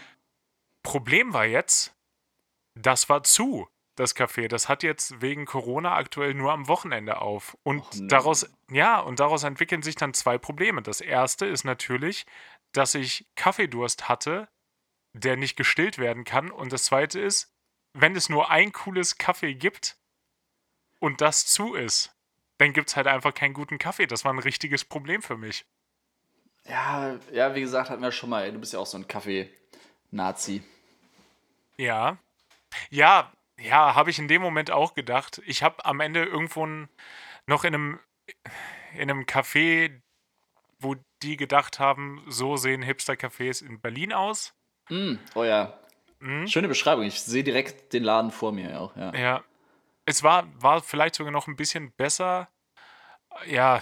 [0.82, 1.94] Problem war jetzt,
[2.74, 4.48] das war zu, das Café.
[4.48, 7.56] Das hat jetzt wegen Corona aktuell nur am Wochenende auf.
[7.62, 8.08] Und nee.
[8.08, 10.82] daraus, ja, und daraus entwickeln sich dann zwei Probleme.
[10.82, 12.26] Das erste ist natürlich,
[12.72, 14.48] dass ich Kaffeedurst hatte,
[15.12, 16.50] der nicht gestillt werden kann.
[16.50, 17.52] Und das zweite ist,
[17.94, 19.96] wenn es nur ein cooles Kaffee gibt
[20.98, 22.14] und das zu ist,
[22.58, 24.06] dann gibt es halt einfach keinen guten Kaffee.
[24.06, 25.64] Das war ein richtiges Problem für mich.
[26.64, 28.50] Ja, ja, wie gesagt, hatten wir schon mal.
[28.52, 30.62] Du bist ja auch so ein Kaffee-Nazi.
[31.76, 32.18] Ja.
[32.90, 35.42] Ja, ja, habe ich in dem Moment auch gedacht.
[35.44, 36.66] Ich habe am Ende irgendwo
[37.46, 38.00] noch in einem,
[38.94, 40.00] in einem Café,
[40.78, 44.54] wo die gedacht haben, so sehen Hipster-Cafés in Berlin aus.
[44.88, 45.81] Mm, oh ja.
[46.22, 46.46] Mhm.
[46.46, 47.04] Schöne Beschreibung.
[47.04, 49.14] Ich sehe direkt den Laden vor mir auch, ja.
[49.14, 49.44] Ja.
[50.04, 52.48] Es war, war vielleicht sogar noch ein bisschen besser.
[53.46, 53.80] Ja,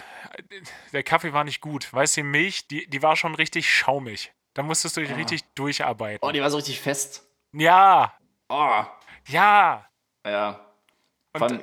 [0.93, 1.93] der Kaffee war nicht gut.
[1.93, 4.33] Weißt du, die Milch, die, die war schon richtig schaumig.
[4.55, 5.15] Da musstest du dich Ah.
[5.17, 6.27] richtig durcharbeiten.
[6.27, 7.27] Oh, die war so richtig fest.
[7.53, 8.15] ja,
[8.49, 8.85] Oh.
[9.29, 9.87] ja.
[10.27, 10.67] Ja.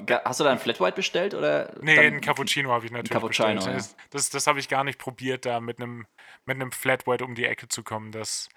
[0.06, 1.74] Ga- hast du da einen Flat White bestellt oder?
[1.82, 3.66] Nee, einen Cappuccino habe ich natürlich Cappuccino, bestellt.
[3.68, 3.74] ja.
[3.78, 6.08] Das, das, das habe ich gar nicht probiert, da mit einem
[6.46, 8.14] mit einem Flat White um die Ecke zu kommen.
[8.14, 8.48] Das,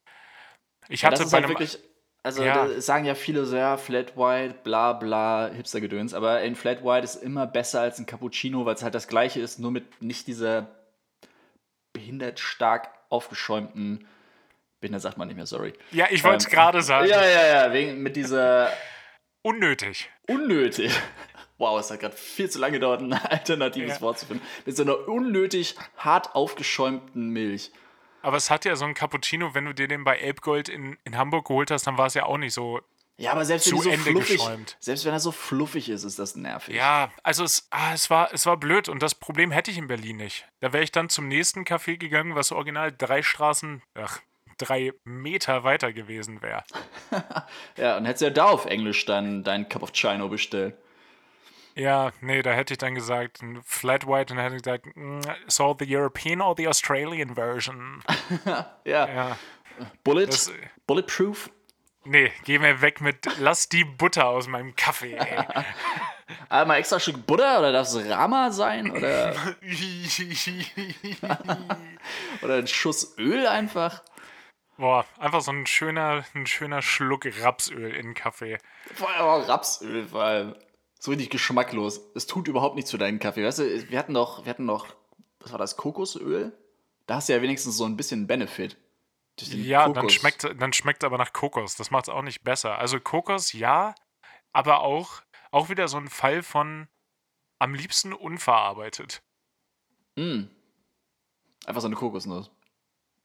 [0.89, 1.79] ich Ja, hatte das ist bei halt einem, wirklich.
[2.23, 2.81] Also Ja.
[2.81, 6.13] sagen ja viele so, ja, Flat White, bla bla, Hipster-Gedöns.
[6.15, 9.41] Aber ein Flat White ist immer besser als ein Cappuccino, weil es halt das gleiche
[9.41, 10.69] ist, nur mit nicht dieser
[11.93, 14.07] behindert stark aufgeschäumten.
[14.81, 15.73] Behindert sagt man nicht mehr, sorry.
[15.93, 17.09] ja, ich wollte es ähm, gerade sagen.
[17.09, 18.71] Ja, ja, ja, wegen, mit dieser
[19.43, 20.11] Unnötig.
[20.29, 20.93] unnötig.
[21.59, 24.01] Wow, es hat gerade viel zu lange gedauert, ein alternatives Ja.
[24.01, 24.43] Wort zu finden.
[24.65, 27.71] Mit so einer unnötig hart aufgeschäumten Milch.
[28.23, 31.17] Aber es hat ja so ein Cappuccino, wenn du dir den bei Elbgold in, in
[31.17, 32.81] Hamburg geholt hast, dann war es ja auch nicht so.
[33.17, 34.77] Ja, aber selbst wenn, so Ende fluffig, geschäumt.
[34.81, 36.75] selbst wenn er so fluffig ist, ist das nervig.
[36.75, 39.89] Ja, also es, ah, es, war, es war blöd und das Problem hätte ich in
[39.89, 40.49] Berlin nicht.
[40.61, 44.21] Da wäre ich dann zum nächsten Café gegangen, was original drei Straßen, ach,
[44.57, 46.65] drei Meter weiter gewesen wäre.
[47.77, 50.77] Ja, und hättest ja da auf Englisch dann deinen Cup of Chino bestellt.
[51.75, 54.87] Ja, nee, da hätte ich dann gesagt, ein Flat White und dann hätte ich gesagt,
[55.47, 58.03] so the European or the Australian version.
[58.85, 59.09] Ja.
[59.09, 59.39] Ja,
[60.05, 60.53] Bullet, das,
[60.87, 61.51] Bulletproof.
[62.05, 65.45] nee, geh mir weg mit, lass die Butter aus meinem Kaffee, ey.
[66.49, 68.91] Einmal extra Stück Butter oder darf es Rama sein?
[68.91, 69.35] Oder,
[72.43, 74.03] oder ein Schuss Öl einfach?
[74.77, 78.59] Boah, einfach so ein schöner, ein schöner Schluck Rapsöl in Kaffee.
[78.95, 80.55] Vor allem auch Rapsöl, vor allem.
[81.03, 82.01] So richtig geschmacklos.
[82.15, 83.45] Es tut überhaupt nichts für deinen Kaffee.
[83.45, 84.87] Weißt du, wir hatten doch, wir hatten doch,
[85.41, 86.53] was war das, Kokosöl?
[87.07, 88.77] Da hast du ja wenigstens so ein bisschen Benefit.
[89.41, 90.13] Ja, dann Kokos.
[90.13, 91.75] schmeckt, dann schmeckt aber nach Kokos.
[91.75, 92.79] Das macht es auch nicht besser.
[92.79, 93.95] Also Kokos, ja,
[94.53, 96.87] aber auch, auch wieder so ein Fall von
[97.59, 99.23] am liebsten unverarbeitet.
[100.17, 100.45] Mm.
[101.65, 102.51] Einfach so eine Kokosnuss.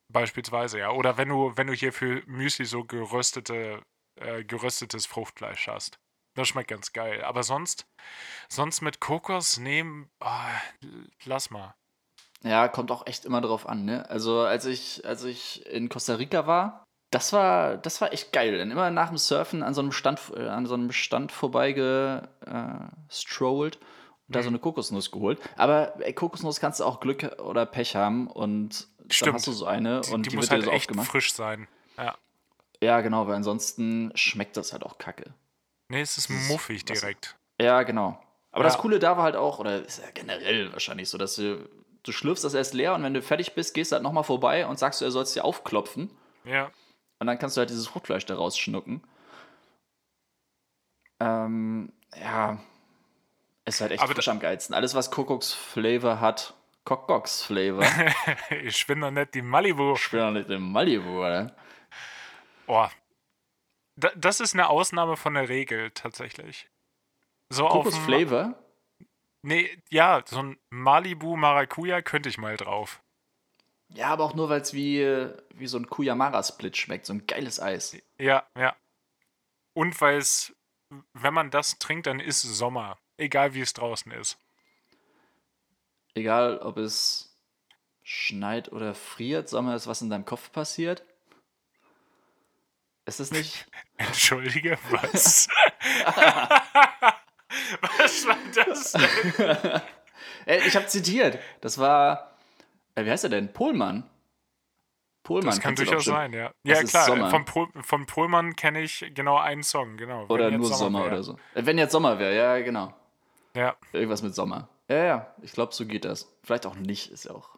[0.08, 0.92] Beispielsweise, ja.
[0.92, 3.82] Oder wenn du, wenn du hier für Müsli so geröstete,
[4.16, 6.00] äh, geröstetes Fruchtfleisch hast.
[6.36, 7.24] Das schmeckt ganz geil.
[7.24, 7.86] Aber sonst,
[8.50, 10.50] sonst mit Kokos nehmen, ah,
[11.26, 11.74] lass mal.
[12.44, 14.08] Ja, kommt auch echt immer drauf an, ne?
[14.10, 18.58] Also, als ich, als ich in Costa Rica war, das war, das war echt geil.
[18.58, 23.78] Dann immer nach dem Surfen an so einem Stand, äh, an so einem Stand vorbeigestrollt
[23.78, 24.44] und da Mhm.
[24.44, 25.40] so eine Kokosnuss geholt.
[25.56, 29.36] Aber ey, Kokosnuss kannst du auch Glück oder Pech haben und dann Stimmt.
[29.36, 31.08] hast du so eine Die, und die die, muss wird dir halt so echt aufgemacht.
[31.08, 31.68] frisch sein.
[31.98, 32.16] Ja.
[32.82, 35.34] Ja, genau, weil ansonsten schmeckt das halt auch kacke.
[35.88, 37.36] Nee, es ist muffig direkt.
[37.62, 38.20] Ja, genau.
[38.52, 38.70] Aber Ja.
[38.70, 41.70] das Coole da war halt auch, oder ist ja generell wahrscheinlich so, dass du,
[42.04, 44.66] du schlürfst das erst leer und wenn du fertig bist, gehst du halt nochmal vorbei
[44.66, 46.10] und sagst, du, er soll es dir aufklopfen.
[46.44, 46.72] Ja.
[47.20, 49.04] Und dann kannst du halt dieses Fruchtfleisch da rausschnucken.
[51.20, 52.60] Ähm, ja.
[53.66, 54.76] Ist halt echt Aber frisch am geilsten.
[54.76, 57.84] Alles, was Kokoks Flavor hat, Cockbox Flavor.
[58.64, 59.96] ich bin doch nicht die Malibu.
[59.96, 61.56] ich bin doch nicht im Malibu, oder?
[62.68, 62.88] Oh.
[63.96, 66.70] Da, das ist eine Ausnahme von der Regel tatsächlich.
[67.50, 68.56] So Kokos auf Flavor?
[69.42, 73.02] Nee, ja, so ein Malibu Maracuja könnte ich mal drauf.
[73.90, 75.06] Ja, aber auch nur, weil es wie,
[75.54, 77.06] wie so ein Kuyamara-Split schmeckt.
[77.06, 77.96] So ein geiles Eis.
[78.18, 78.76] Ja, ja.
[79.74, 80.56] Und weil es,
[81.14, 82.98] wenn man das trinkt, dann ist Sommer.
[83.18, 84.38] Egal wie es draußen ist.
[86.16, 87.38] Egal, ob es
[88.02, 91.06] schneit oder friert, Sommer ist, was in deinem Kopf passiert.
[93.06, 93.68] Ist es nicht?
[93.98, 95.48] Entschuldige, was?
[97.82, 99.82] was war das denn?
[100.48, 101.40] Ich habe zitiert.
[101.62, 102.36] Das war.
[102.94, 103.52] Äh, wie heißt er denn?
[103.52, 104.08] Pohlmann.
[105.24, 105.56] Pohlmann.
[105.56, 106.52] Das kann durchaus sein, ja.
[106.64, 107.06] Das Ja, klar.
[107.06, 107.32] Sommer.
[107.32, 110.28] Vom, Pol vom Pohlmann kenne ich genau einen Song, genau.
[110.28, 111.08] Oder nur Sommer, wär.
[111.08, 111.34] oder so.
[111.56, 112.94] Äh, Wenn jetzt Sommer wäre, ja, genau.
[113.56, 113.76] Ja.
[113.92, 114.70] Irgendwas mit Sommer.
[114.88, 116.32] Ja, ja, ich glaube, so geht das.
[116.44, 117.50] Vielleicht auch nicht, ist ja auch.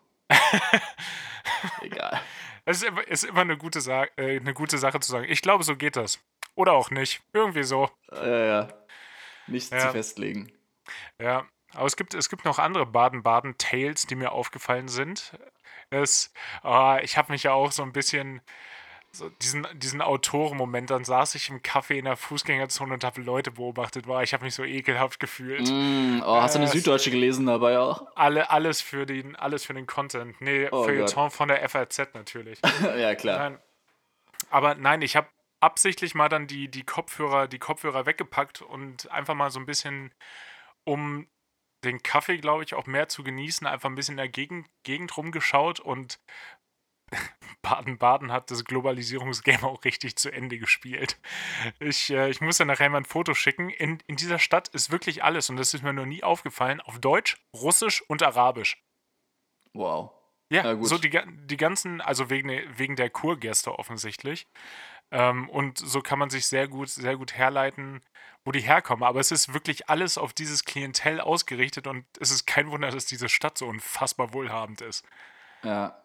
[1.81, 2.21] Egal.
[2.69, 5.25] Es ist immer, ist immer eine, gute Sa äh, eine gute Sache zu sagen.
[5.29, 6.19] Ich glaube, so geht das.
[6.53, 7.21] Oder auch nicht.
[7.31, 7.89] Irgendwie so.
[8.11, 8.67] Ja, ja.
[9.47, 9.79] Nichts Ja.
[9.79, 10.51] zu festlegen.
[11.17, 11.45] Ja.
[11.73, 15.31] Aber es gibt, es gibt noch andere Baden-Baden-Tales, die mir aufgefallen sind.
[15.91, 18.41] Es, ah, ich habe mich ja auch so ein bisschen
[19.11, 23.51] so diesen, diesen Autorenmoment, dann saß ich im Café in der Fußgängerzone und habe Leute
[23.51, 24.05] beobachtet.
[24.05, 25.67] Boah, ich habe mich so ekelhaft gefühlt.
[25.69, 28.05] Mm, oh, hast du eine Äh, Süddeutsche gelesen dabei auch?
[28.15, 30.39] Alle, alles, für den, alles für den Content.
[30.41, 32.59] Nee, Oh Feuilleton von der FAZ natürlich.
[32.97, 33.39] ja, klar.
[33.49, 33.59] Nein.
[34.49, 35.27] Aber nein, ich habe
[35.59, 40.13] absichtlich mal dann die, die Kopfhörer, die Kopfhörer weggepackt und einfach mal so ein bisschen,
[40.83, 41.27] um
[41.83, 45.15] den Kaffee, glaube ich, auch mehr zu genießen, einfach ein bisschen in der Gegend, Gegend
[45.15, 46.19] rumgeschaut und
[47.61, 51.19] Baden-Baden hat das Globalisierungsgame auch richtig zu Ende gespielt.
[51.79, 53.69] Ich, äh, ich muss ja nachher mal ein Foto schicken.
[53.69, 56.99] In, in dieser Stadt ist wirklich alles, und das ist mir noch nie aufgefallen, auf
[56.99, 58.81] Deutsch, Russisch und Arabisch.
[59.73, 60.11] Wow.
[60.49, 64.47] Ja, so die, die ganzen, also wegen, der- wegen der Kurgäste offensichtlich.
[65.11, 68.01] Ähm, und so kann man sich sehr gut, sehr gut herleiten,
[68.45, 69.03] wo die herkommen.
[69.03, 73.05] Aber es ist wirklich alles auf dieses Klientel ausgerichtet und es ist kein Wunder, dass
[73.05, 75.05] diese Stadt so unfassbar wohlhabend ist.
[75.63, 76.01] Ja.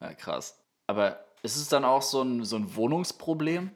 [0.00, 0.58] Ja, krass.
[0.86, 3.70] Aber ist es dann auch so ein, so ein Wohnungsproblem?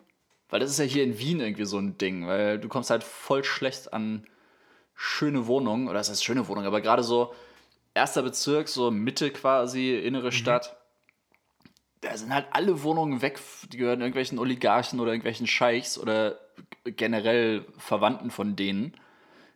[0.49, 3.05] Weil das ist ja hier in Wien irgendwie so ein Ding, weil du kommst halt
[3.05, 4.27] voll schlecht an
[4.95, 7.35] schöne Wohnungen, oder das heißt schöne Wohnungen, aber gerade so
[7.95, 10.77] erster Bezirk, so Mitte quasi, innere Stadt.
[12.03, 13.41] Da sind halt alle Wohnungen weg,
[13.73, 16.39] die gehören irgendwelchen Oligarchen oder irgendwelchen Scheichs oder
[16.85, 18.95] generell Verwandten von denen,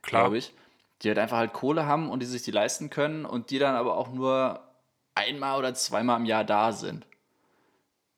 [0.02, 0.54] glaube ich.
[1.02, 3.74] Die halt einfach halt Kohle haben und die sich die leisten können und die dann
[3.74, 4.65] aber auch nur
[5.16, 7.06] einmal oder zweimal im Jahr da sind.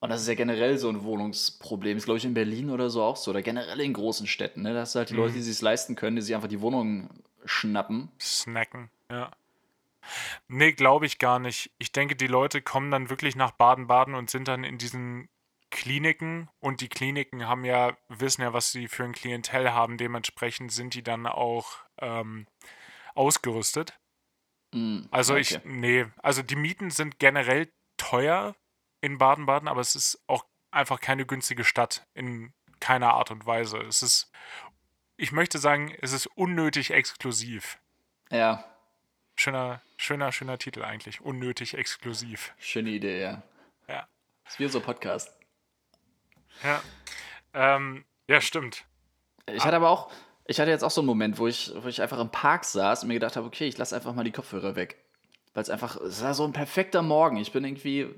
[0.00, 1.96] Und das ist ja generell so ein Wohnungsproblem.
[1.96, 3.30] Ist, glaube ich, in Berlin oder so auch so.
[3.30, 4.62] Oder generell in großen Städten.
[4.62, 4.72] Ne?
[4.72, 7.10] Da hast du halt die Leute, die sich leisten können, die sich einfach die Wohnung
[7.44, 8.10] schnappen.
[8.20, 9.30] Snacken, ja.
[10.46, 11.70] Nee, glaube ich gar nicht.
[11.78, 15.28] Ich denke, die Leute kommen dann wirklich nach Baden-Baden und sind dann in diesen
[15.70, 19.98] Kliniken und die Kliniken haben ja, wissen ja, was sie für ein Klientel haben.
[19.98, 22.46] Dementsprechend sind die dann auch ähm,
[23.14, 23.98] ausgerüstet.
[24.72, 25.40] Mm, Also okay.
[25.42, 28.54] ich, nee, also die Mieten sind generell teuer
[29.00, 33.78] in Baden-Baden, aber es ist auch einfach keine günstige Stadt in keiner Art und Weise.
[33.78, 34.30] Es ist,
[35.16, 37.78] ich möchte sagen, es ist unnötig exklusiv.
[38.30, 38.64] Ja,
[39.40, 41.20] Schöner, schöner, schöner Titel eigentlich.
[41.20, 42.52] Unnötig exklusiv.
[42.58, 43.42] schöne Idee, ja.
[43.86, 44.08] Ja.
[44.48, 45.32] ist wie unser Podcast.
[46.64, 46.82] Ja.
[47.54, 48.84] Ähm, ja, stimmt.
[49.46, 50.12] Ich hatte aber auch,
[50.48, 53.02] ich hatte jetzt auch so einen Moment, wo ich, wo ich einfach im Park saß
[53.02, 54.96] und mir gedacht habe, okay, ich lasse einfach mal die Kopfhörer weg.
[55.54, 57.36] Weil es einfach, es war so ein perfekter Morgen.
[57.36, 58.08] Ich bin irgendwie,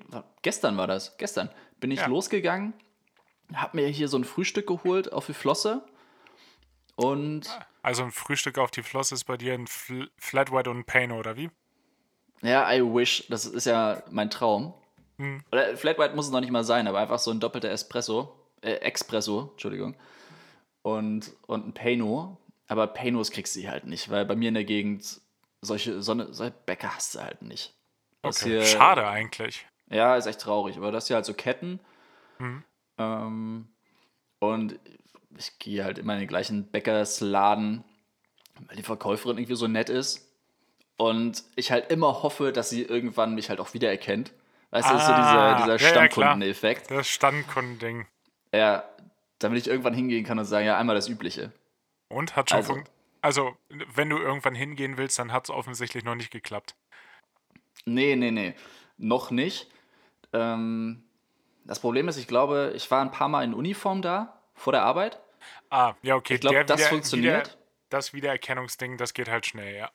[0.43, 1.51] gestern war das, gestern,
[1.81, 2.07] bin ich Ja.
[2.07, 2.73] losgegangen,
[3.55, 5.85] hab mir hier so ein Frühstück geholt auf die Flosse
[6.97, 7.49] und
[7.83, 10.85] Also ein Frühstück auf die Flosse ist bei dir ein Fl Flat White und ein
[10.85, 11.51] Pain, oder wie?
[12.43, 14.73] ja, I wish, das ist ja mein Traum.
[15.19, 15.43] Hm.
[15.53, 18.35] Oder Flat White muss es noch nicht mal sein, aber einfach so ein doppelter Espresso,
[18.63, 19.95] äh, Expresso, Entschuldigung.
[20.83, 22.39] Und, und ein Pano.
[22.69, 25.21] Aber Panos kriegst du halt nicht, weil bei mir in der Gegend
[25.61, 27.75] solche, so eine, solche Bäcker hast du halt nicht.
[28.23, 28.51] Das Okay.
[28.51, 29.67] hier- Schade eigentlich.
[29.91, 30.77] Ja, ist echt traurig.
[30.77, 31.81] Aber das hier halt so Ketten.
[32.39, 32.63] Mhm.
[32.99, 33.69] Ähm,
[34.39, 34.79] und
[35.37, 37.85] ich gehe halt immer in den gleichen Bäckersladen,
[38.67, 40.29] weil die Verkäuferin irgendwie so nett ist.
[40.97, 44.33] Und ich halt immer hoffe, dass sie irgendwann mich halt auch wiedererkennt.
[44.71, 45.91] Weißt du, das ist so Ah, dieser, ja, dieser ja.
[45.91, 46.91] Stammkundeneffekt.
[46.91, 48.07] Das Standkundending.
[48.55, 48.85] Ja,
[49.41, 51.53] damit ich irgendwann hingehen kann und sagen, ja, einmal das Übliche.
[52.09, 52.85] Und hat schon Also- also,
[53.23, 53.57] also
[53.95, 56.75] wenn du irgendwann hingehen willst, dann hat es offensichtlich noch nicht geklappt.
[57.85, 58.55] Nee, nee, nee.
[58.97, 59.69] Noch nicht.
[60.33, 61.03] Ähm,
[61.65, 64.83] das Problem ist, ich glaube, ich war ein paar Mal in Uniform da, vor der
[64.83, 65.19] Arbeit.
[65.71, 66.35] Ah, ja, okay.
[66.35, 67.47] Ich glaube, das Wieder- funktioniert.
[67.49, 67.57] Wieder,
[67.89, 69.91] das Wiedererkennungsding, das geht halt schnell, ja.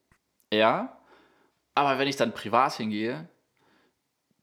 [0.52, 0.98] Ja.
[1.76, 3.28] Aber wenn ich dann privat hingehe,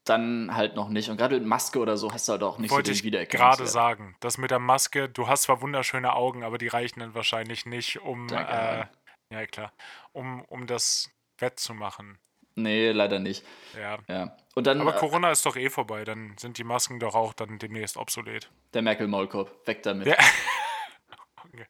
[0.05, 1.09] dann halt noch nicht.
[1.09, 3.03] Und gerade mit Maske oder so hast du halt auch nicht Wollte so den ich
[3.03, 3.57] Wiedererkennungswert.
[3.57, 4.15] gerade sagen.
[4.19, 8.01] Das mit der Maske, du hast zwar wunderschöne Augen, aber die reichen dann wahrscheinlich nicht,
[8.01, 8.85] um, äh,
[9.31, 9.71] ja klar,
[10.11, 12.19] um, um das wettzumachen.
[12.55, 13.43] Nee, leider nicht.
[13.75, 13.97] Ja.
[14.07, 14.37] Ja.
[14.55, 17.33] Und dann Aber äh, Corona ist doch eh vorbei, dann sind die Masken doch auch
[17.33, 18.51] dann demnächst obsolet.
[18.73, 19.65] der Merkel-Maulkorb.
[19.67, 20.05] Weg damit.
[20.07, 20.17] Ja.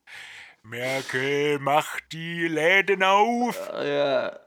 [0.63, 3.69] Merkel, mach die Läden auf!
[3.83, 4.39] Ja.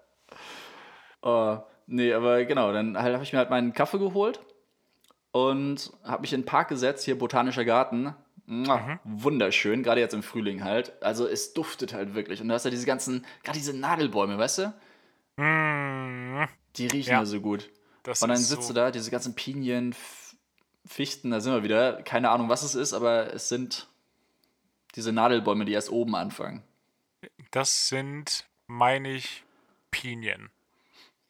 [1.22, 4.40] Oh, nee, aber genau, dann halt, habe ich mir halt meinen Kaffee geholt
[5.32, 8.14] und habe mich in den Park gesetzt, hier Botanischer Garten.
[8.46, 9.00] Mhm.
[9.04, 11.02] Wunderschön, gerade jetzt im Frühling halt.
[11.02, 12.40] Also es duftet halt wirklich.
[12.40, 14.74] Und du hast ja diese ganzen, gerade diese Nadelbäume, weißt du?
[15.38, 17.24] Hm, Die riechen Ja.
[17.26, 17.70] so gut.
[18.04, 19.94] das Und dann sitzt so, du da, diese ganzen Pinien,
[20.86, 22.02] Fichten, da sind wir wieder.
[22.02, 23.88] Keine Ahnung, was es ist, aber es sind
[24.94, 26.62] diese Nadelbäume, die erst oben anfangen.
[27.50, 29.42] Das sind, meine ich,
[29.90, 30.50] Pinien.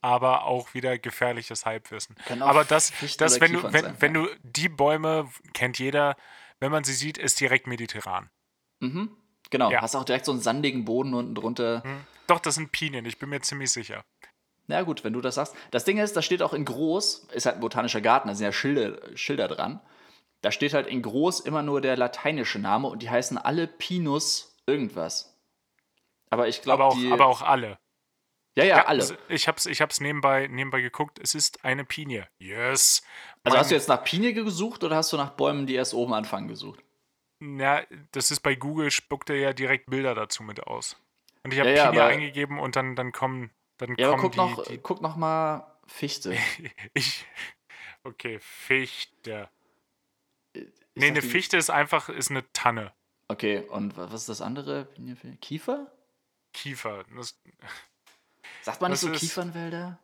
[0.07, 2.15] Aber auch wieder gefährliches Halbwissen.
[2.39, 4.23] Aber das, das wenn, du, wenn, sein, wenn ja.
[4.23, 6.17] du die Bäume, kennt jeder,
[6.61, 8.31] wenn man sie sieht, ist direkt mediterran.
[8.79, 9.17] Mhm.
[9.51, 9.83] Genau, Ja.
[9.83, 11.83] hast auch direkt so einen sandigen Boden unten drunter.
[11.83, 12.05] Hm?
[12.29, 14.05] Doch, das sind Pinien, ich bin mir ziemlich sicher.
[14.69, 15.57] Na gut, wenn du das sagst.
[15.73, 18.45] Das Ding ist, da steht auch in groß, ist halt ein botanischer Garten, da sind
[18.45, 19.81] ja Schilder, Schilder dran.
[20.43, 24.57] Da steht halt in groß immer nur der lateinische Name und die heißen alle Pinus
[24.67, 25.37] irgendwas.
[26.31, 27.79] Aber ich glaube, Aber aber auch alle.
[28.57, 29.01] Ja, ja, alle.
[29.03, 31.19] Also ich hab's, ich hab's nebenbei, nebenbei geguckt.
[31.19, 32.29] Es ist eine Pinie.
[32.39, 33.03] Yes.
[33.45, 35.95] Also Mein- hast du jetzt nach Pinie gesucht oder hast du nach Bäumen, die erst
[35.95, 36.83] oben anfangen, gesucht?
[37.43, 37.83] Ja,
[38.13, 40.97] das ist bei Google, spuckt er ja direkt Bilder dazu mit aus.
[41.45, 44.31] Und ich habe Ja, ja, Pinie eingegeben und dann, dann kommen, dann Ja, aber kommen
[44.31, 46.37] guck noch, die, die guck noch mal Fichte.
[46.95, 47.27] ich,
[48.05, 49.49] okay, Fichte.
[50.55, 50.63] Ich
[50.95, 52.93] Nee, sag eine die- Fichte ist einfach, ist eine Tanne.
[53.29, 54.89] Okay, und wa- was ist das andere?
[55.43, 55.93] Kiefer?
[56.55, 57.05] Kiefer.
[57.15, 57.39] Das,
[58.67, 59.97] Sagt man nicht Das so ist- Kiefernwälder?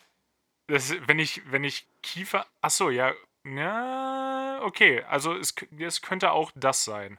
[0.68, 3.12] das, wenn ich, wenn ich Kiefer, ach so, ja,
[3.44, 7.18] ja, okay, also es, es könnte auch das sein.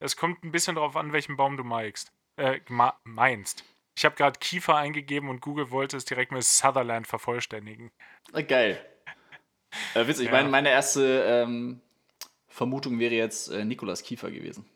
[0.00, 2.10] Es kommt ein bisschen drauf an, welchen Baum du meinst.
[2.36, 2.60] Äh,
[3.04, 3.64] meinst.
[3.96, 7.92] Ich habe gerade Kiefer eingegeben und Google wollte es direkt mit Sutherland vervollständigen.
[8.32, 8.84] Ah, geil.
[9.94, 10.32] Äh, witzig, Ja.
[10.32, 11.80] meine, meine erste ähm,
[12.48, 14.68] Vermutung wäre jetzt äh, Nikolas Kiefer gewesen.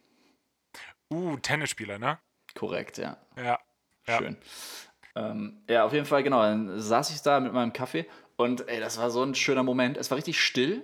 [1.13, 2.21] Uh, Tennisspieler, ne?
[2.55, 3.17] Korrekt, ja.
[3.37, 3.59] Ja.
[4.07, 4.19] Ja.
[4.19, 4.37] Schön.
[5.19, 6.43] Ähm, ja, auf jeden Fall, genau.
[6.43, 8.07] Dann saß ich da mit meinem Kaffee
[8.37, 9.97] und ey, das war so ein schöner Moment.
[9.97, 10.83] Es war richtig still.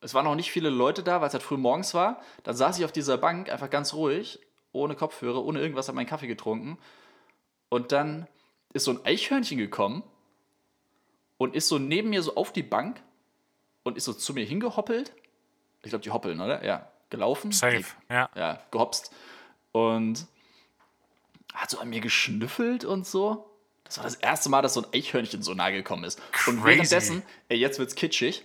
[0.00, 2.20] Es waren noch nicht viele Leute da, weil es halt früh morgens war.
[2.42, 4.40] Dann saß ich auf dieser Bank einfach ganz ruhig,
[4.72, 6.76] ohne Kopfhörer, ohne irgendwas, habe meinen Kaffee getrunken.
[7.68, 8.26] Und dann
[8.72, 10.02] ist so ein Eichhörnchen gekommen
[11.38, 13.00] und ist so neben mir so auf die Bank
[13.84, 15.12] und ist so zu mir hingehoppelt.
[15.84, 16.64] Ich glaube, die hoppeln, oder?
[16.64, 17.52] Ja, gelaufen.
[17.52, 18.28] Safe, Die, ja.
[18.34, 19.12] ja, gehopst.
[19.72, 20.26] Und
[21.54, 23.48] hat so an mir geschnüffelt und so.
[23.84, 26.20] Das war das erste Mal, dass so ein Eichhörnchen so nahe gekommen ist.
[26.46, 26.76] Und Crazy.
[26.78, 28.44] währenddessen, ey, jetzt wird's kitschig,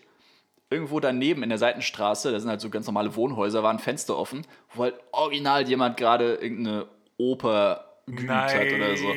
[0.69, 4.17] irgendwo daneben in der Seitenstraße, da sind halt so ganz normale Wohnhäuser, war ein Fenster
[4.17, 6.87] offen, wo halt original jemand gerade irgendeine
[7.17, 9.15] Oper geübt hat oder so.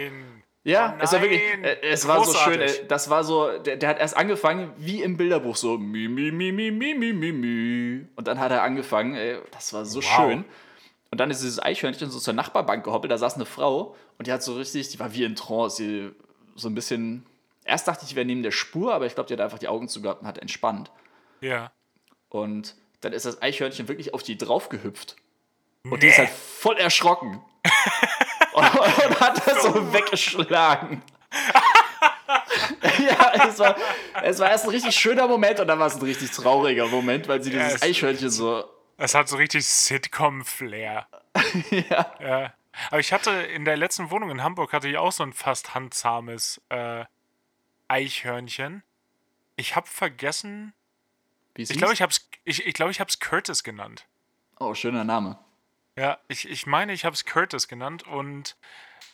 [0.64, 2.80] Ja, Oh es war wirklich, äh, es war so schön, Großartig.
[2.82, 2.86] ey.
[2.88, 6.52] das war so, der, der hat erst angefangen, wie im Bilderbuch, so mi, mi, mi,
[6.52, 8.06] mi, mi, mi, mi, mi.
[8.14, 10.04] Und dann hat er angefangen, ey, das war so Wow.
[10.04, 10.44] schön.
[11.12, 14.32] Und dann ist dieses Eichhörnchen so zur Nachbarbank gehoppelt, da saß eine Frau und die
[14.32, 16.10] hat so richtig, die war wie in Trance, die
[16.56, 17.26] so ein bisschen,
[17.64, 19.68] erst dachte ich, die wäre neben der Spur, aber ich glaube, die hat einfach die
[19.68, 20.90] Augen zugehabt und hat entspannt.
[21.42, 21.70] Ja.
[22.30, 25.16] Und dann ist das Eichhörnchen wirklich auf die drauf gehüpft.
[25.84, 27.42] Und die ist halt voll erschrocken.
[28.54, 31.02] und, und hat das so weggeschlagen.
[33.06, 33.76] ja, es war,
[34.22, 37.28] es war erst ein richtig schöner Moment und dann war es ein richtig trauriger Moment,
[37.28, 38.64] weil sie dieses es- Eichhörnchen so.
[38.96, 41.06] Es hat so richtig Sitcom-Flair.
[41.70, 42.14] Ja.
[42.20, 42.54] Ja.
[42.88, 45.74] Aber ich hatte in der letzten Wohnung in Hamburg hatte ich auch so ein fast
[45.74, 47.04] handzahmes äh,
[47.88, 48.82] Eichhörnchen.
[49.56, 50.72] Ich habe vergessen.
[51.54, 54.06] Wie Ich glaube, ich habe es ich, ich, glaub, ich hab's Curtis genannt.
[54.58, 55.38] Oh, schöner Name.
[55.96, 58.56] Ja, ich, ich meine, ich habe es Curtis genannt und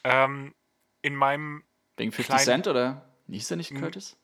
[0.05, 0.55] ähm,
[1.03, 1.65] in meinem
[1.97, 3.05] Wegen 50 Klein- Cent oder?
[3.29, 4.17] Hieß der nicht Curtis?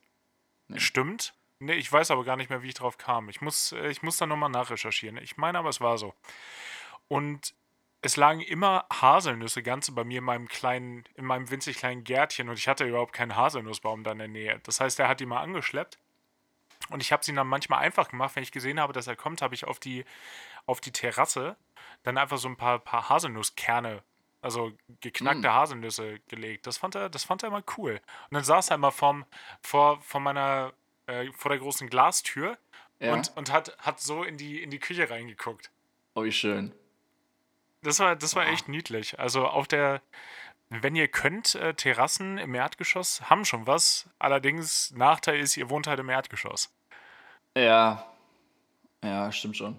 [0.76, 1.34] Stimmt.
[1.64, 3.28] Nee, ich weiß aber gar nicht mehr, wie ich drauf kam.
[3.28, 5.16] Ich muss, äh, ich muss da nochmal nachrecherchieren.
[5.18, 6.14] Ich meine aber, es war so.
[7.08, 7.54] Und
[8.02, 12.50] es lagen immer Haselnüsse ganz bei mir in meinem kleinen, in meinem winzig kleinen Gärtchen
[12.50, 14.60] und ich hatte überhaupt keinen Haselnussbaum da in der Nähe.
[14.64, 15.98] Das heißt, er hat die mal angeschleppt
[16.90, 19.40] und ich habe sie dann manchmal einfach gemacht, wenn ich gesehen habe, dass er kommt,
[19.40, 20.04] habe ich auf die,
[20.66, 21.56] auf die Terrasse
[22.02, 24.02] dann einfach so ein paar, paar Haselnusskerne,
[24.42, 26.66] also geknackte Haselnüsse gelegt.
[26.66, 28.02] Das fand er, das fand er immer cool.
[28.28, 29.24] Und dann saß er immer vorm,
[29.62, 30.74] vor, vor meiner,
[31.06, 32.56] äh, vor der großen Glastür
[33.00, 33.12] Ja.
[33.12, 35.70] und, und hat, hat so in die, in die Küche reingeguckt.
[36.14, 36.72] Oh, wie schön.
[37.82, 39.18] Das war, das war echt niedlich.
[39.18, 40.00] Also auf der,
[40.70, 44.08] wenn ihr könnt, äh, Terrassen im Erdgeschoss haben schon was.
[44.18, 46.72] Allerdings, Nachteil ist, ihr wohnt halt im Erdgeschoss.
[47.56, 48.06] Ja.
[49.02, 49.78] Ja, stimmt schon.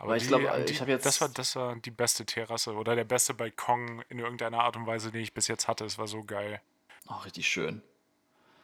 [0.00, 2.94] Aber ich glaub, die- ich hab jetzt- Das war, das war die beste Terrasse oder
[2.94, 5.84] der beste Balkon in irgendeiner Art und Weise, den ich bis jetzt hatte.
[5.84, 6.60] Es war so geil.
[7.08, 7.82] Oh, richtig schön.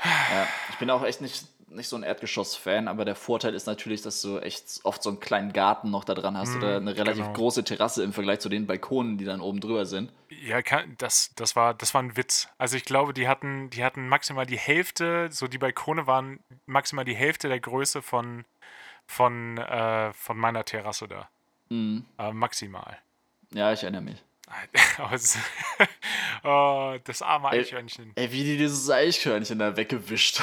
[0.05, 4.03] Ja, ich bin auch echt nicht, nicht so ein Erdgeschoss-Fan, aber der Vorteil ist natürlich,
[4.03, 7.25] dass du echt oft so einen kleinen Garten noch da dran hast oder eine relativ
[7.25, 7.37] genau.
[7.37, 10.13] große Terrasse im Vergleich zu den Balkonen, die dann oben drüber sind.
[10.29, 10.61] Ja,
[10.99, 12.49] das, das, war, das war ein Witz.
[12.59, 17.05] Also ich glaube, die hatten, die hatten maximal die Hälfte, so die Balkone waren maximal
[17.05, 18.45] die Hälfte der Größe von,
[19.07, 21.29] von, äh, von meiner Terrasse da.
[21.69, 22.05] Mhm.
[22.19, 22.99] Äh, maximal.
[23.53, 24.23] Ja, ich erinnere mich.
[26.47, 27.61] Oh, das arme Ey.
[27.61, 28.13] Eichhörnchen.
[28.17, 30.43] Ey, wie die dieses Eichhörnchen da weggewischt.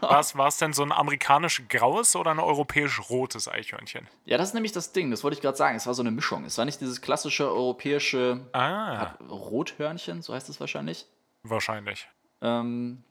[0.00, 4.06] War es, war es denn so ein amerikanisch graues oder ein europäisch rotes Eichhörnchen?
[4.24, 5.76] ja, das ist nämlich das Ding, das wollte ich gerade sagen.
[5.76, 6.44] Es war so eine Mischung.
[6.44, 11.06] Es war nicht dieses klassische europäische Ah, Rothörnchen, so heißt es wahrscheinlich.
[11.42, 12.08] wahrscheinlich.
[12.42, 13.02] Ähm,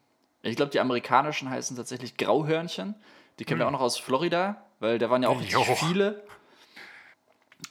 [0.41, 2.95] ich glaube, die amerikanischen heißen tatsächlich Grauhörnchen.
[3.39, 5.63] Die kennen wir auch noch aus Florida, weil da waren ja auch Jo.
[5.75, 6.23] viele.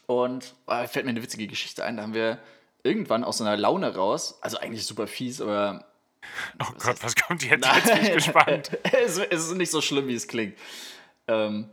[0.09, 1.99] Und oh, fällt mir eine witzige Geschichte ein.
[1.99, 2.39] Da haben wir
[2.83, 5.85] irgendwann aus so einer Laune raus, also eigentlich super fies, aber
[6.59, 7.67] Oh Gott, was kommt jetzt?
[7.67, 8.71] Jetzt bin ich gespannt.
[8.93, 10.57] es, ist nicht so schlimm, wie es klingt.
[11.27, 11.69] Ähm,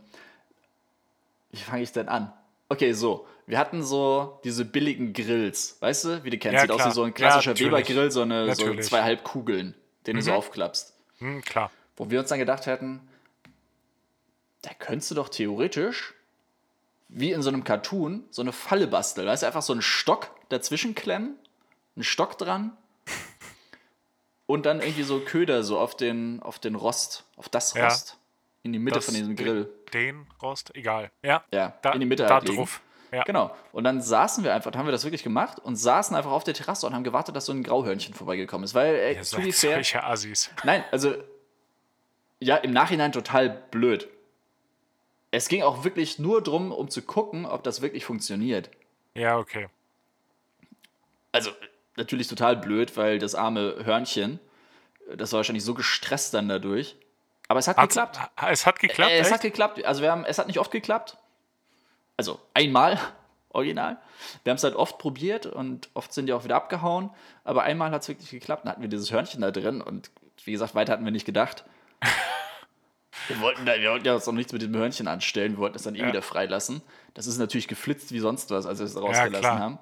[1.50, 2.30] wie fange ich denn an?
[2.68, 3.26] Okay, so.
[3.46, 6.54] Wir hatten so diese billigen Grills, weißt du, wie du kennst.
[6.54, 6.90] Ja, Sieht aus klar.
[6.90, 7.72] wie so ein Ja, klassischer natürlich.
[7.72, 8.86] Weber-Grill, so, eine, so Natürlich.
[8.86, 9.74] zwei Halbkugeln,
[10.06, 10.94] den du so aufklappst.
[11.20, 11.70] Hm, klar.
[11.96, 13.00] Wo wir uns dann gedacht hätten,
[14.60, 16.12] da könntest du doch theoretisch,
[17.08, 19.26] wie in so einem Cartoon, so eine Falle basteln.
[19.26, 21.36] Weißt du, einfach so einen Stock dazwischen klemmen,
[21.94, 22.76] einen Stock dran
[24.46, 27.84] und dann irgendwie so Köder so auf den, auf den Rost, auf das Ja.
[27.88, 28.18] Rost,
[28.62, 29.68] in die Mitte Das- von diesem Grill.
[29.92, 31.10] Den Rost, egal.
[31.22, 32.80] Ja, Ja, da, in die Mitte da halt drauf.
[33.12, 33.22] Ja.
[33.22, 33.54] Genau.
[33.70, 36.54] Und dann saßen wir einfach, haben wir das wirklich gemacht und saßen einfach auf der
[36.54, 38.74] Terrasse und haben gewartet, dass so ein Grauhörnchen vorbeigekommen ist.
[38.74, 40.50] Weil, äh, Ihr to be fair, Assis.
[40.64, 41.14] Nein, also
[42.40, 44.08] ja, im Nachhinein total blöd.
[45.30, 48.70] Es ging auch wirklich nur darum, um zu gucken, ob das wirklich funktioniert.
[49.14, 49.68] Ja, okay.
[51.32, 51.50] Also
[51.96, 54.38] natürlich total blöd, weil das arme Hörnchen,
[55.14, 56.96] das war wahrscheinlich so gestresst dann dadurch.
[57.48, 58.20] Aber es hat Hat's- geklappt.
[58.50, 59.34] Es hat geklappt, Äh, es echt?
[59.34, 59.84] hat geklappt.
[59.84, 61.16] Also wir haben, es hat nicht oft geklappt.
[62.16, 62.98] Also einmal,
[63.50, 63.98] original.
[64.44, 67.10] Wir haben es halt oft probiert und oft sind die auch wieder abgehauen.
[67.44, 68.64] Aber einmal hat es wirklich geklappt.
[68.64, 70.10] Dann hatten wir dieses Hörnchen da drin und
[70.44, 71.64] wie gesagt, weiter hatten wir nicht gedacht.
[73.28, 75.52] Wir wollten, da, wir wollten ja uns noch nichts mit dem Hörnchen anstellen.
[75.52, 76.08] Wir wollten es dann eh Ja.
[76.08, 76.82] wieder freilassen.
[77.14, 79.58] Das ist natürlich geflitzt wie sonst was, als wir es rausgelassen klar.
[79.58, 79.78] haben.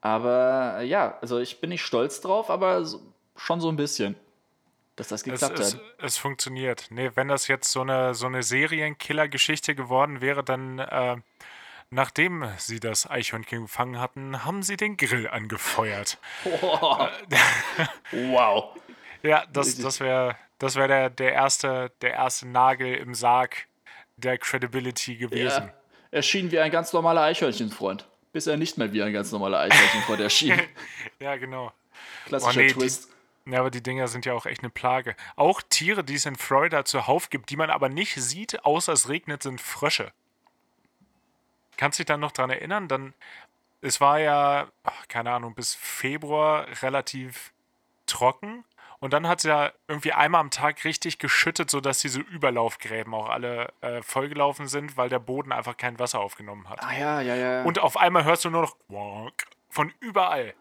[0.00, 3.00] Aber äh, ja, also ich bin nicht stolz drauf, aber so,
[3.36, 4.16] schon so ein bisschen.
[4.96, 5.80] dass das Es, geklappt es, hat.
[5.98, 6.86] es funktioniert.
[6.90, 11.16] Nee, wenn das jetzt so eine, so eine Serienkiller-Geschichte geworden wäre, dann, äh,
[11.90, 16.18] nachdem sie das Eichhörnchen gefangen hatten, haben sie den Grill angefeuert.
[18.12, 18.76] Wow.
[19.22, 23.66] Ja, das, das wäre das wär der, der, erste, der erste Nagel im Sarg
[24.16, 25.68] der Credibility gewesen.
[25.68, 25.74] Ja.
[26.10, 28.08] Er schien wie ein ganz normaler Eichhörnchenfreund.
[28.32, 30.60] Bis er nicht mehr wie ein ganz normaler Eichhörnchenfreund erschien.
[31.20, 31.72] Ja, genau.
[32.26, 33.08] Klassischer Oh, nee, die- Twist.
[33.46, 35.16] Ja, aber die Dinger sind ja auch echt eine Plage.
[35.34, 39.08] Auch Tiere, die es in Florida zuhauf gibt, die man aber nicht sieht, außer es
[39.08, 40.12] regnet, sind Frösche.
[41.78, 42.88] Kannst dich dann noch dran erinnern?
[42.88, 43.14] Dann,
[43.80, 47.52] es war ja, ach, keine Ahnung, bis Februar relativ
[48.06, 48.64] trocken.
[49.00, 53.28] Und dann hat es ja irgendwie einmal am Tag richtig geschüttet, sodass diese Überlaufgräben auch
[53.28, 56.82] alle äh, vollgelaufen sind, weil der Boden einfach kein Wasser aufgenommen hat.
[56.82, 57.62] Ah ja, ja, ja.
[57.62, 58.76] Und auf einmal hörst du nur noch
[59.70, 60.54] von überall.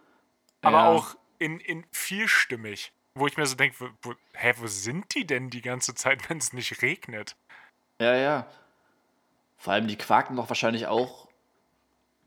[0.62, 0.88] Aber Ja.
[0.90, 2.94] auch in, in vielstimmig.
[3.16, 3.92] Wo ich mir so denke,
[4.34, 7.36] hä, wo sind die denn die ganze Zeit, wenn es nicht regnet?
[8.00, 8.48] Ja, ja.
[9.58, 11.28] Vor allem die quaken doch wahrscheinlich auch,